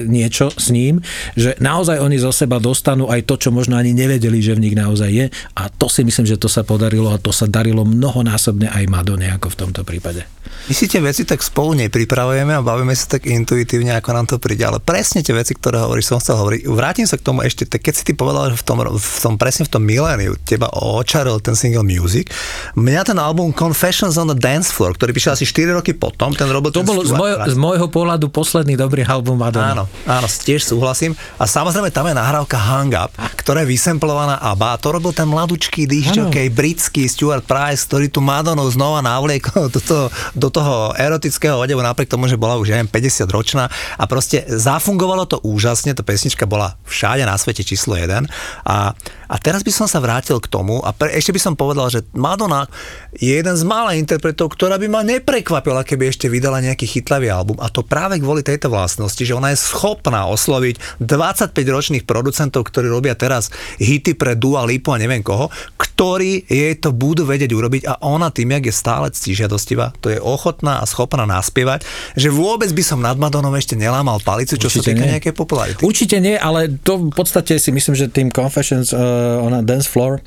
niečo 0.07 0.53
s 0.53 0.71
ním, 0.71 1.03
že 1.35 1.59
naozaj 1.59 1.99
oni 1.99 2.15
zo 2.15 2.31
seba 2.31 2.63
dostanú 2.63 3.11
aj 3.11 3.27
to, 3.27 3.35
čo 3.35 3.49
možno 3.51 3.75
ani 3.75 3.91
nevedeli, 3.91 4.39
že 4.39 4.55
v 4.55 4.69
nich 4.69 4.75
naozaj 4.77 5.09
je. 5.09 5.25
A 5.57 5.67
to 5.67 5.91
si 5.91 6.07
myslím, 6.07 6.23
že 6.23 6.39
to 6.39 6.47
sa 6.47 6.63
podarilo 6.63 7.11
a 7.11 7.19
to 7.19 7.35
sa 7.35 7.43
darilo 7.43 7.83
mnohonásobne 7.83 8.71
aj 8.71 8.87
Madone, 8.87 9.27
ako 9.35 9.51
v 9.51 9.57
tomto 9.57 9.81
prípade. 9.83 10.23
My 10.65 10.73
si 10.73 10.87
tie 10.87 11.01
veci 11.01 11.25
tak 11.25 11.41
spolu 11.41 11.73
nepripravujeme 11.77 12.53
a 12.53 12.61
bavíme 12.61 12.93
sa 12.93 13.17
tak 13.17 13.25
intuitívne, 13.25 13.95
ako 13.95 14.09
nám 14.11 14.25
to 14.27 14.37
príde, 14.37 14.65
ale 14.65 14.77
presne 14.77 15.21
tie 15.21 15.33
veci, 15.33 15.53
ktoré 15.53 15.81
hovoríš, 15.81 16.09
som 16.09 16.19
chcel 16.21 16.37
hovoriť. 16.37 16.58
Vrátim 16.65 17.05
sa 17.05 17.15
k 17.15 17.23
tomu 17.23 17.45
ešte, 17.45 17.67
tak 17.67 17.85
keď 17.85 17.93
si 17.93 18.03
ty 18.03 18.13
povedal, 18.17 18.51
že 18.51 18.57
v 18.59 18.65
tom, 18.65 18.77
v 18.83 19.19
tom 19.21 19.33
presne 19.37 19.67
v 19.67 19.71
tom 19.71 19.83
miléniu 19.85 20.35
teba 20.43 20.71
očaril 20.73 21.39
ten 21.39 21.53
single 21.53 21.85
Music, 21.85 22.31
mňa 22.75 23.01
ten 23.05 23.19
album 23.19 23.53
Confessions 23.53 24.17
on 24.17 24.27
the 24.31 24.37
Dance 24.37 24.73
Floor, 24.73 24.97
ktorý 24.97 25.13
vyšiel 25.15 25.37
asi 25.37 25.45
4 25.45 25.77
roky 25.77 25.93
potom, 25.95 26.33
ten 26.33 26.49
robil 26.49 26.73
To 26.73 26.81
ten 26.81 26.89
bol 26.89 27.03
z, 27.05 27.13
Price. 27.13 27.53
z 27.53 27.55
môjho 27.55 27.87
pohľadu 27.87 28.27
posledný 28.33 28.75
dobrý 28.75 29.05
album 29.05 29.39
Madonna. 29.39 29.83
Áno, 29.83 29.83
áno, 30.09 30.27
tiež 30.27 30.65
súhlasím. 30.65 31.13
A 31.37 31.45
samozrejme 31.45 31.93
tam 31.93 32.09
je 32.09 32.15
nahrávka 32.17 32.57
Hang 32.57 32.91
Up, 32.97 33.13
ktorá 33.37 33.61
je 33.63 33.69
vysemplovaná 33.69 34.41
ABBA. 34.41 34.67
A 34.73 34.77
to 34.81 34.87
robil 34.89 35.13
ten 35.13 35.29
mladúčký 35.29 35.85
disjokej 35.85 36.49
britský 36.49 37.05
Stuart 37.05 37.45
Price, 37.45 37.85
ktorý 37.85 38.09
tu 38.09 38.19
Madonu 38.25 38.65
znova 38.67 39.05
navliekol 39.05 39.69
do 39.75 39.79
toho, 39.79 40.05
do 40.33 40.49
toho 40.49 40.97
erotického 40.97 41.61
odevu, 41.61 41.85
napriek 41.85 42.09
tomu, 42.09 42.25
že 42.25 42.39
bola 42.39 42.57
už, 42.57 42.73
neviem, 42.73 42.89
50 42.89 43.29
ročná. 43.29 43.69
A 43.95 44.03
proste 44.09 44.41
zafungovalo 44.49 45.29
to 45.29 45.37
úžasne, 45.45 45.93
tá 45.93 46.01
pesnička 46.01 46.48
bola 46.49 46.75
všade 46.89 47.21
na 47.23 47.37
svete 47.37 47.61
číslo 47.61 47.93
jeden. 47.93 48.25
A, 48.65 48.97
a 49.29 49.35
teraz 49.37 49.61
by 49.61 49.69
som 49.69 49.85
sa 49.85 50.01
vrátil 50.01 50.41
k 50.41 50.49
tomu 50.49 50.81
a 50.81 50.89
pre, 50.89 51.13
ešte 51.13 51.29
by 51.29 51.39
som 51.39 51.53
povedal, 51.53 51.93
že 51.93 52.01
Madonna 52.17 52.65
je 53.13 53.37
jeden 53.37 53.53
z 53.53 53.61
mála 53.61 53.93
interpretov, 53.93 54.57
ktorá 54.57 54.81
by 54.81 54.87
ma 54.89 55.05
neprekvapila, 55.05 55.85
keby 55.85 56.09
ešte 56.09 56.25
vydala 56.25 56.65
nejaký 56.65 56.89
chytlavý 56.89 57.29
album. 57.29 57.61
A 57.61 57.69
to 57.69 57.85
práve 57.85 58.17
kvôli 58.17 58.41
tejto 58.41 58.73
vlastnosti, 58.73 59.21
že 59.21 59.37
ona 59.37 59.53
je 59.53 59.61
schopná 59.61 60.25
osloviť 60.25 60.97
25-ročných 60.97 62.09
producentov, 62.09 62.65
ktorí 62.65 62.89
robia 62.89 63.13
teraz 63.13 63.53
hity 63.77 64.17
pre 64.17 64.33
Dua 64.33 64.65
Lipu 64.65 64.89
a 64.89 64.97
neviem 64.97 65.21
koho, 65.21 65.53
ktorí 65.77 66.47
jej 66.47 66.79
to 66.79 66.95
budú 66.95 67.27
vedieť 67.27 67.51
urobiť 67.51 67.83
a 67.85 67.99
ona 68.07 68.31
tým, 68.31 68.55
jak 68.55 68.71
je 68.71 68.73
stále 68.73 69.11
ctižiadostivá, 69.11 69.91
to 69.99 70.07
je 70.07 70.17
ochotná 70.17 70.79
a 70.79 70.87
schopná 70.87 71.27
naspievať, 71.27 71.83
že 72.15 72.31
vôbec 72.31 72.71
by 72.71 72.83
som 72.87 73.03
nad 73.03 73.19
Madonou 73.19 73.51
ešte 73.51 73.75
nelámal 73.75 74.23
palicu, 74.23 74.55
čo 74.55 74.71
sa 74.71 74.79
Určite 74.79 74.95
týka 74.95 75.03
nie. 75.03 75.11
nejakej 75.19 75.33
popularity. 75.35 75.81
Určite 75.83 76.17
nie, 76.23 76.38
ale 76.39 76.79
to 76.81 76.97
v 76.97 77.13
podstate 77.13 77.59
si 77.59 77.71
myslím, 77.71 77.95
že 77.95 78.07
tým 78.07 78.31
Confessions 78.31 78.95
uh, 78.95 79.43
on 79.43 79.53
a 79.53 79.61
Dance 79.61 79.89
Floor 79.91 80.23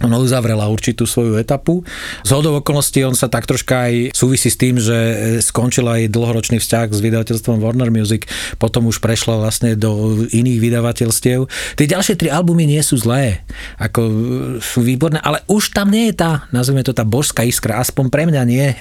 ona 0.00 0.16
uzavrela 0.16 0.68
určitú 0.68 1.04
svoju 1.04 1.36
etapu. 1.36 1.84
Z 2.24 2.30
hodou 2.32 2.56
okolností 2.60 3.04
on 3.04 3.16
sa 3.16 3.28
tak 3.28 3.44
troška 3.44 3.88
aj 3.88 4.16
súvisí 4.16 4.48
s 4.48 4.56
tým, 4.56 4.80
že 4.80 4.96
skončil 5.44 5.84
aj 5.84 6.12
dlhoročný 6.12 6.56
vzťah 6.60 6.88
s 6.92 7.00
vydavateľstvom 7.00 7.60
Warner 7.60 7.92
Music, 7.92 8.24
potom 8.56 8.88
už 8.88 9.04
prešla 9.04 9.36
vlastne 9.40 9.76
do 9.76 10.24
iných 10.28 10.58
vydavateľstiev. 10.60 11.46
Tie 11.76 11.86
ďalšie 11.86 12.16
tri 12.16 12.28
albumy 12.32 12.64
nie 12.64 12.80
sú 12.80 12.96
zlé, 12.96 13.44
ako 13.76 14.00
e, 14.00 14.12
sú 14.60 14.80
výborné, 14.80 15.20
ale 15.20 15.44
už 15.48 15.76
tam 15.76 15.92
nie 15.92 16.12
je 16.12 16.20
tá, 16.20 16.48
nazvime 16.50 16.80
to 16.80 16.96
tá 16.96 17.04
božská 17.04 17.44
iskra, 17.44 17.80
aspoň 17.80 18.06
pre 18.08 18.24
mňa 18.24 18.42
nie, 18.48 18.66
e, 18.72 18.74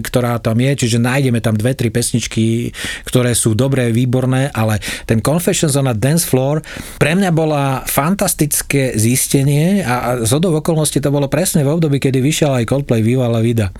ktorá 0.00 0.40
tam 0.40 0.56
je, 0.56 0.86
čiže 0.86 0.98
nájdeme 1.00 1.44
tam 1.44 1.56
dve, 1.56 1.76
tri 1.76 1.92
pesničky, 1.92 2.72
ktoré 3.04 3.36
sú 3.36 3.52
dobré, 3.52 3.92
výborné, 3.92 4.48
ale 4.52 4.80
ten 5.04 5.20
Confessions 5.20 5.76
on 5.76 5.88
a 5.88 5.94
Dance 5.96 6.24
Floor 6.24 6.64
pre 6.96 7.12
mňa 7.12 7.30
bola 7.34 7.84
fantastické 7.84 8.96
zistenie 8.96 9.84
a, 9.84 9.94
a 9.94 10.08
z 10.24 10.30
okolností 10.62 11.02
to 11.02 11.10
bolo 11.10 11.26
presne 11.26 11.66
v 11.66 11.74
období, 11.74 11.98
kedy 11.98 12.22
vyšiel 12.22 12.62
aj 12.62 12.70
Coldplay 12.70 13.02
Viva 13.02 13.26
la 13.26 13.42
Vida. 13.42 13.74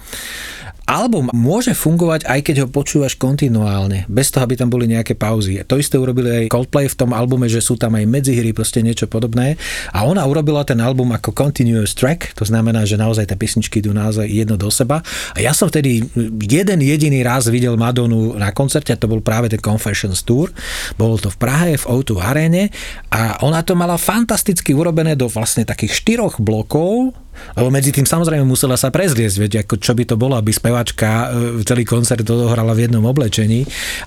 Album 0.92 1.32
môže 1.32 1.72
fungovať, 1.72 2.28
aj 2.28 2.40
keď 2.44 2.56
ho 2.60 2.68
počúvaš 2.68 3.16
kontinuálne, 3.16 4.04
bez 4.12 4.28
toho, 4.28 4.44
aby 4.44 4.60
tam 4.60 4.68
boli 4.68 4.84
nejaké 4.84 5.16
pauzy. 5.16 5.56
To 5.64 5.80
isté 5.80 5.96
urobili 5.96 6.28
aj 6.44 6.52
Coldplay 6.52 6.84
v 6.84 6.98
tom 7.00 7.16
albume, 7.16 7.48
že 7.48 7.64
sú 7.64 7.80
tam 7.80 7.96
aj 7.96 8.04
medzihry, 8.04 8.52
proste 8.52 8.84
niečo 8.84 9.08
podobné. 9.08 9.56
A 9.96 10.04
ona 10.04 10.20
urobila 10.28 10.68
ten 10.68 10.76
album 10.84 11.16
ako 11.16 11.32
continuous 11.32 11.96
track, 11.96 12.36
to 12.36 12.44
znamená, 12.44 12.84
že 12.84 13.00
naozaj 13.00 13.24
tie 13.24 13.40
pesničky 13.40 13.80
idú 13.80 13.96
naozaj 13.96 14.28
jedno 14.28 14.60
do 14.60 14.68
seba. 14.68 15.00
A 15.32 15.40
ja 15.40 15.56
som 15.56 15.72
vtedy 15.72 16.04
jeden 16.44 16.84
jediný 16.84 17.24
raz 17.24 17.48
videl 17.48 17.72
Madonu 17.80 18.36
na 18.36 18.52
koncerte, 18.52 18.92
a 18.92 19.00
to 19.00 19.08
bol 19.08 19.24
práve 19.24 19.48
ten 19.48 19.64
Confessions 19.64 20.20
Tour. 20.28 20.52
Bolo 21.00 21.16
to 21.16 21.32
v 21.32 21.40
Prahe, 21.40 21.72
v 21.80 21.88
O2 21.88 22.20
aréne 22.20 22.68
a 23.08 23.40
ona 23.40 23.64
to 23.64 23.72
mala 23.72 23.96
fantasticky 23.96 24.76
urobené 24.76 25.16
do 25.16 25.24
vlastne 25.24 25.64
takých 25.64 25.96
štyroch 26.04 26.36
blokov, 26.36 27.16
lebo 27.56 27.68
medzi 27.68 27.92
tým 27.92 28.04
samozrejme 28.08 28.44
musela 28.44 28.76
sa 28.76 28.88
prezliesť, 28.88 29.36
veď 29.38 29.52
ako 29.64 29.74
čo 29.80 29.92
by 29.92 30.04
to 30.08 30.16
bolo, 30.16 30.36
aby 30.36 30.52
spevačka 30.52 31.32
e, 31.32 31.64
celý 31.64 31.84
koncert 31.84 32.24
odohrala 32.24 32.72
v 32.72 32.88
jednom 32.88 33.04
oblečení 33.04 33.64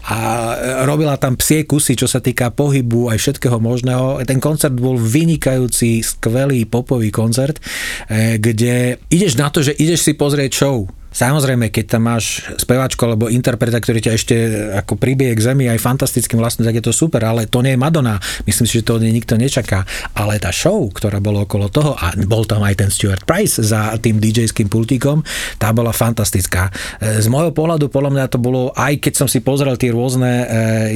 a 0.10 0.18
e, 0.54 0.56
robila 0.86 1.18
tam 1.18 1.38
psie 1.38 1.66
kusy, 1.66 1.98
čo 1.98 2.10
sa 2.10 2.22
týka 2.22 2.54
pohybu 2.54 3.14
aj 3.14 3.18
všetkého 3.22 3.58
možného. 3.62 4.22
Ten 4.26 4.42
koncert 4.42 4.74
bol 4.74 4.98
vynikajúci, 4.98 6.02
skvelý 6.02 6.66
popový 6.66 7.10
koncert, 7.14 7.62
e, 8.10 8.38
kde 8.42 9.02
ideš 9.10 9.38
na 9.38 9.50
to, 9.50 9.62
že 9.62 9.78
ideš 9.78 10.06
si 10.06 10.14
pozrieť 10.18 10.52
show. 10.54 10.90
Samozrejme, 11.16 11.72
keď 11.72 11.96
tam 11.96 12.12
máš 12.12 12.44
speváčku 12.60 13.00
alebo 13.08 13.32
interpreta, 13.32 13.80
ktorý 13.80 14.04
ťa 14.04 14.14
ešte 14.20 14.36
ako 14.84 15.00
pribije 15.00 15.32
k 15.32 15.46
zemi 15.48 15.72
aj 15.72 15.80
fantastickým 15.80 16.44
vlastne, 16.44 16.68
tak 16.68 16.76
je 16.76 16.84
to 16.84 16.92
super, 16.92 17.24
ale 17.24 17.48
to 17.48 17.64
nie 17.64 17.72
je 17.72 17.80
Madonna. 17.80 18.20
Myslím 18.44 18.68
si, 18.68 18.84
že 18.84 18.92
to 18.92 19.00
od 19.00 19.04
nej 19.08 19.16
nikto 19.16 19.40
nečaká. 19.40 19.88
Ale 20.12 20.44
tá 20.44 20.52
show, 20.52 20.92
ktorá 20.92 21.24
bola 21.24 21.48
okolo 21.48 21.72
toho, 21.72 21.96
a 21.96 22.12
bol 22.28 22.44
tam 22.44 22.68
aj 22.68 22.84
ten 22.84 22.90
Stuart 22.92 23.24
Price 23.24 23.64
za 23.64 23.96
tým 23.96 24.20
DJ-ským 24.20 24.68
pultíkom, 24.68 25.24
tá 25.56 25.72
bola 25.72 25.96
fantastická. 25.96 26.68
E, 27.00 27.24
Z 27.24 27.32
môjho 27.32 27.56
pohľadu, 27.56 27.88
podľa 27.88 28.12
mňa 28.12 28.26
to 28.28 28.36
bolo, 28.36 28.76
aj 28.76 29.00
keď 29.00 29.14
som 29.16 29.28
si 29.32 29.40
pozrel 29.40 29.80
tie 29.80 29.96
rôzne 29.96 30.28
e, 30.28 30.46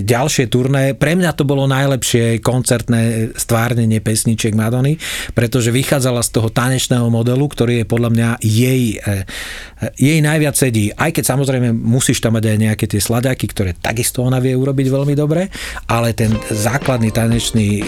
ďalšie 0.03 0.51
turné, 0.51 0.99
pre 0.99 1.15
mňa 1.15 1.31
to 1.31 1.47
bolo 1.47 1.63
najlepšie 1.63 2.43
koncertné 2.43 3.31
stvárnenie 3.39 4.03
pesničiek 4.03 4.51
Madony, 4.51 4.99
pretože 5.31 5.71
vychádzala 5.71 6.19
z 6.27 6.29
toho 6.35 6.51
tanečného 6.51 7.07
modelu, 7.07 7.47
ktorý 7.47 7.83
je 7.83 7.85
podľa 7.87 8.09
mňa 8.11 8.29
jej, 8.43 8.99
e, 8.99 9.95
jej 10.09 10.21
najviac 10.25 10.55
sedí. 10.57 10.89
Aj 10.95 11.13
keď 11.13 11.37
samozrejme 11.37 11.69
musíš 11.75 12.23
tam 12.23 12.37
mať 12.39 12.49
aj 12.49 12.57
nejaké 12.57 12.85
tie 12.89 13.01
sladáky, 13.01 13.45
ktoré 13.51 13.77
takisto 13.77 14.25
ona 14.25 14.41
vie 14.41 14.57
urobiť 14.57 14.87
veľmi 14.89 15.13
dobre, 15.13 15.47
ale 15.85 16.17
ten 16.17 16.33
základný 16.49 17.13
tanečný 17.13 17.67
e, 17.79 17.83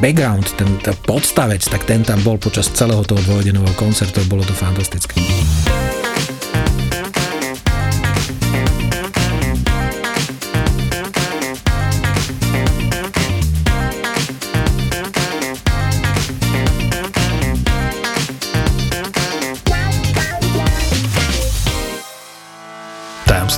background, 0.00 0.48
ten, 0.56 0.70
ten 0.80 0.96
podstavec, 1.04 1.60
tak 1.60 1.84
ten 1.84 2.00
tam 2.00 2.20
bol 2.24 2.40
počas 2.40 2.72
celého 2.72 3.04
toho 3.04 3.20
dvojhodinového 3.28 3.76
koncertu, 3.76 4.24
bolo 4.26 4.42
to 4.42 4.56
fantastické. 4.56 5.20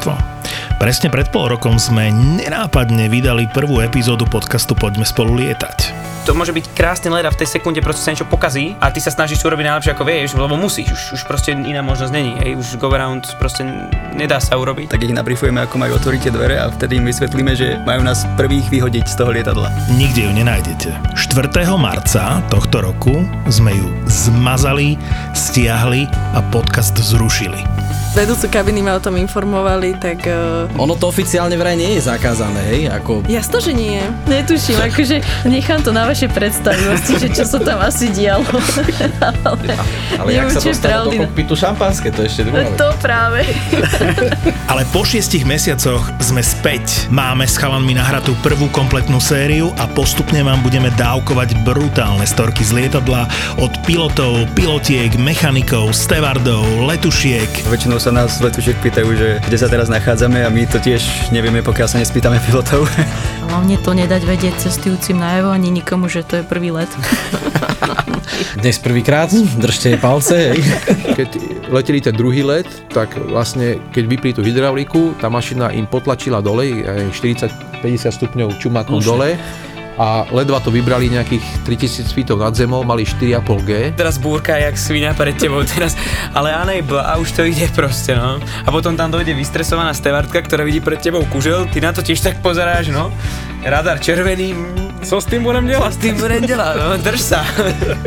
Tajomstvo. 0.07 0.79
Presne 0.79 1.09
pred 1.11 1.27
pol 1.35 1.51
rokom 1.51 1.83
sme 1.83 2.15
nenápadne 2.15 3.11
vydali 3.11 3.51
prvú 3.51 3.83
epizódu 3.83 4.23
podcastu 4.29 4.79
Poďme 4.79 5.03
spolu 5.03 5.35
lietať. 5.43 6.06
To 6.27 6.35
môže 6.35 6.51
byť 6.51 6.75
krásny 6.75 7.07
let 7.15 7.23
a 7.23 7.31
v 7.31 7.39
tej 7.39 7.55
sekunde 7.55 7.79
proste 7.79 8.03
sa 8.03 8.11
niečo 8.11 8.27
pokazí 8.27 8.75
a 8.83 8.91
ty 8.91 8.99
sa 8.99 9.15
snažíš 9.15 9.39
to 9.39 9.47
urobiť 9.47 9.63
najlepšie 9.71 9.95
ako 9.95 10.03
vieš, 10.03 10.35
lebo 10.35 10.59
musíš, 10.59 10.91
už, 10.91 11.03
už 11.15 11.23
proste 11.31 11.55
iná 11.55 11.87
možnosť 11.87 12.11
není, 12.11 12.35
hej, 12.43 12.59
už 12.59 12.83
go 12.83 12.91
around 12.91 13.23
proste 13.39 13.63
nedá 14.19 14.43
sa 14.43 14.59
urobiť. 14.59 14.91
tak 14.91 15.07
ich 15.07 15.15
nabrifujeme, 15.15 15.63
ako 15.63 15.79
majú 15.79 15.95
otvoriť 15.95 16.21
tie 16.27 16.33
dvere 16.35 16.59
a 16.59 16.67
vtedy 16.75 16.99
im 16.99 17.07
vysvetlíme, 17.07 17.55
že 17.55 17.79
majú 17.87 18.03
nás 18.03 18.27
prvých 18.35 18.67
vyhodiť 18.67 19.07
z 19.07 19.15
toho 19.15 19.31
lietadla. 19.31 19.71
Nikde 19.95 20.27
ju 20.27 20.33
nenájdete. 20.35 20.91
4. 21.15 21.47
marca 21.79 22.43
tohto 22.51 22.83
roku 22.83 23.23
sme 23.47 23.79
ju 23.79 23.87
zmazali, 24.11 24.99
stiahli 25.31 26.11
a 26.35 26.43
podcast 26.51 26.99
zrušili. 26.99 27.63
Vedúcu 28.17 28.49
kabiny 28.49 28.81
ma 28.81 28.97
o 28.97 29.01
tom 29.05 29.21
informovali, 29.21 30.01
tak... 30.01 30.25
Uh, 30.25 30.65
Ono 30.81 30.97
to 30.97 31.05
oficiálne 31.05 31.53
vraj 31.61 31.77
nie 31.77 32.01
je 32.01 32.09
zakázané, 32.09 32.65
hej? 32.73 32.83
Ako 32.89 33.21
jasno, 33.29 33.61
že 33.61 33.77
nie. 33.77 34.01
Netuším, 34.25 34.81
akože 34.89 35.21
nechám 35.45 35.85
to 35.85 35.93
na 35.93 36.09
vaše 36.17 36.33
predstavivosti, 36.33 37.13
že 37.21 37.29
čo 37.29 37.45
sa 37.45 37.61
tam 37.61 37.77
asi 37.85 38.09
dialo. 38.09 38.49
Ale, 39.45 39.77
ale 40.17 40.31
jak 40.33 40.49
sa 40.49 40.61
dostalo 40.65 41.13
do 41.13 41.13
pravdy. 41.13 41.17
kokpitu 41.29 41.55
šampanské, 41.55 42.09
to 42.09 42.25
ešte 42.25 42.49
druhá. 42.49 42.73
To 42.73 42.89
práve. 43.05 43.45
Ale 44.73 44.89
po 44.97 45.05
šiestich 45.05 45.45
mesiacoch 45.45 46.09
sme 46.25 46.41
späť. 46.41 47.13
Máme 47.13 47.45
s 47.45 47.61
chalanmi 47.61 47.93
nahratú 47.93 48.33
prvú 48.41 48.73
kompletnú 48.73 49.21
sériu 49.21 49.77
a 49.77 49.85
postupne 49.85 50.41
vám 50.41 50.65
budeme 50.65 50.89
dávkovať 50.97 51.53
brutálne 51.69 52.25
storky 52.25 52.65
z 52.65 52.73
lietadla 52.73 53.29
od 53.61 53.77
pilotov, 53.85 54.49
pilotiek, 54.57 55.13
mechanikov, 55.21 55.93
stevardov, 55.93 56.65
letušiek. 56.89 57.69
Väčšinou 57.69 58.01
sa 58.01 58.09
nás 58.09 58.41
letušiek 58.41 58.81
pýtajú, 58.81 59.11
že 59.13 59.29
kde 59.45 59.57
sa 59.61 59.69
teraz 59.69 59.93
nachádzame 59.93 60.43
a 60.43 60.49
my 60.49 60.65
to 60.65 60.81
tiež 60.81 61.29
nevieme, 61.29 61.61
pokiaľ 61.61 61.87
sa 61.93 62.01
nespýtame 62.01 62.41
pilotov. 62.49 62.89
Hlavne 63.47 63.77
to 63.79 63.95
nedať 63.95 64.23
vedieť 64.27 64.55
cestujúcim 64.65 65.21
najavo 65.21 65.55
ani 65.55 65.71
nikomu, 65.71 66.06
že 66.09 66.23
to 66.27 66.41
je 66.41 66.43
prvý 66.43 66.71
let. 66.71 66.89
Dnes 68.61 68.79
prvýkrát, 68.79 69.33
držte 69.33 69.97
palce, 69.97 70.53
hej? 70.53 70.61
Keď 71.17 71.29
leteli 71.73 72.01
ten 72.01 72.13
druhý 72.17 72.43
let, 72.43 72.69
tak 72.93 73.17
vlastne 73.17 73.81
keď 73.93 74.05
vypli 74.09 74.31
tú 74.37 74.43
hydrauliku, 74.45 75.17
tá 75.21 75.29
mašina 75.33 75.73
im 75.73 75.89
potlačila 75.89 76.45
dole, 76.45 76.85
aj 76.85 77.13
40-50 77.17 78.13
stupňov 78.13 78.49
čumakom 78.61 79.01
dole 79.01 79.41
a 79.97 80.29
ledva 80.29 80.61
to 80.61 80.69
vybrali 80.69 81.09
nejakých 81.09 81.65
3000 81.65 82.13
feetov 82.13 82.37
nad 82.37 82.53
zemou, 82.53 82.85
mali 82.85 83.09
4,5G. 83.09 83.97
Teraz 83.97 84.21
búrka 84.21 84.53
jak 84.61 84.77
svinia 84.77 85.17
pred 85.17 85.33
tebou 85.41 85.65
teraz, 85.65 85.97
ale 86.37 86.53
unable 86.53 87.01
a 87.01 87.17
už 87.17 87.33
to 87.33 87.43
ide 87.49 87.65
proste, 87.73 88.13
no. 88.13 88.37
A 88.37 88.69
potom 88.69 88.93
tam 88.93 89.09
dojde 89.09 89.33
vystresovaná 89.33 89.97
stevardka, 89.97 90.45
ktorá 90.45 90.69
vidí 90.69 90.85
pred 90.85 91.01
tebou 91.01 91.25
kužel, 91.33 91.65
ty 91.73 91.81
na 91.81 91.97
to 91.97 92.05
tiež 92.05 92.21
tak 92.21 92.45
pozeráš, 92.45 92.93
no. 92.93 93.09
Radar 93.67 93.99
červený, 93.99 94.55
co 95.03 95.19
s 95.19 95.27
tým 95.27 95.43
budem 95.43 95.67
delať? 95.67 95.91
S 95.91 95.99
tým 95.99 96.15
budem 96.15 96.43
delať, 96.47 96.75
no, 96.79 96.87
drž 97.03 97.19
sa. 97.19 97.43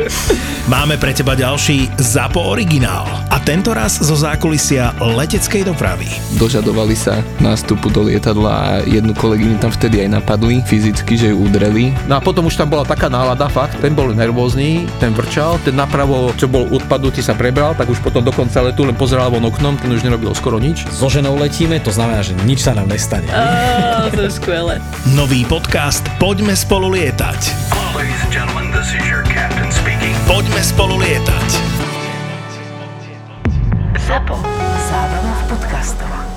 Máme 0.72 0.96
pre 0.96 1.12
teba 1.12 1.36
ďalší 1.36 1.92
ZAPO 2.00 2.40
originál 2.40 3.04
a 3.28 3.36
tento 3.44 3.76
raz 3.76 4.00
zo 4.00 4.16
zákulisia 4.16 4.96
leteckej 4.96 5.68
dopravy. 5.68 6.08
Dožadovali 6.40 6.96
sa 6.96 7.20
nástupu 7.44 7.92
do 7.92 8.08
lietadla 8.08 8.52
a 8.52 8.68
jednu 8.88 9.12
kolegyňu 9.12 9.60
tam 9.60 9.68
vtedy 9.68 10.08
aj 10.08 10.16
napadli 10.16 10.64
fyzicky, 10.64 11.20
že 11.20 11.28
ju 11.32 11.44
udreli. 11.44 11.92
No 12.08 12.16
a 12.16 12.24
potom 12.24 12.48
už 12.48 12.56
tam 12.56 12.72
bola 12.72 12.88
taká 12.88 13.12
nálada, 13.12 13.44
fakt, 13.52 13.76
ten 13.84 13.92
bol 13.92 14.16
nervózny, 14.16 14.88
ten 14.96 15.12
vrčal, 15.12 15.60
ten 15.60 15.76
napravo, 15.76 16.32
čo 16.40 16.48
bol 16.48 16.64
odpadnutý, 16.72 17.20
sa 17.20 17.36
prebral, 17.36 17.76
tak 17.76 17.92
už 17.92 18.00
potom 18.00 18.24
do 18.24 18.32
konca 18.32 18.64
letu 18.64 18.88
len 18.88 18.96
pozeral 18.96 19.28
von 19.28 19.44
oknom, 19.44 19.76
ten 19.76 19.92
už 19.92 20.08
nerobil 20.08 20.32
skoro 20.32 20.56
nič. 20.56 20.88
So 20.88 21.12
ženou 21.12 21.36
letíme, 21.36 21.84
to 21.84 21.92
znamená, 21.92 22.24
že 22.24 22.32
nič 22.48 22.64
sa 22.64 22.72
nám 22.72 22.88
nestane. 22.88 23.28
Á, 23.28 24.08
to 24.08 24.24
je 24.24 24.32
skvelé. 24.32 24.80
Nový 25.12 25.48
podcast 25.50 26.06
Poďme 26.22 26.54
spolu 26.54 26.94
lietať. 26.94 27.40
Poďme 30.30 30.62
spolu 30.62 30.94
lietať. 31.02 31.48
Zapo. 33.98 34.38
Zábrná 34.86 35.34
v 35.34 35.44
podcastovách. 35.50 36.29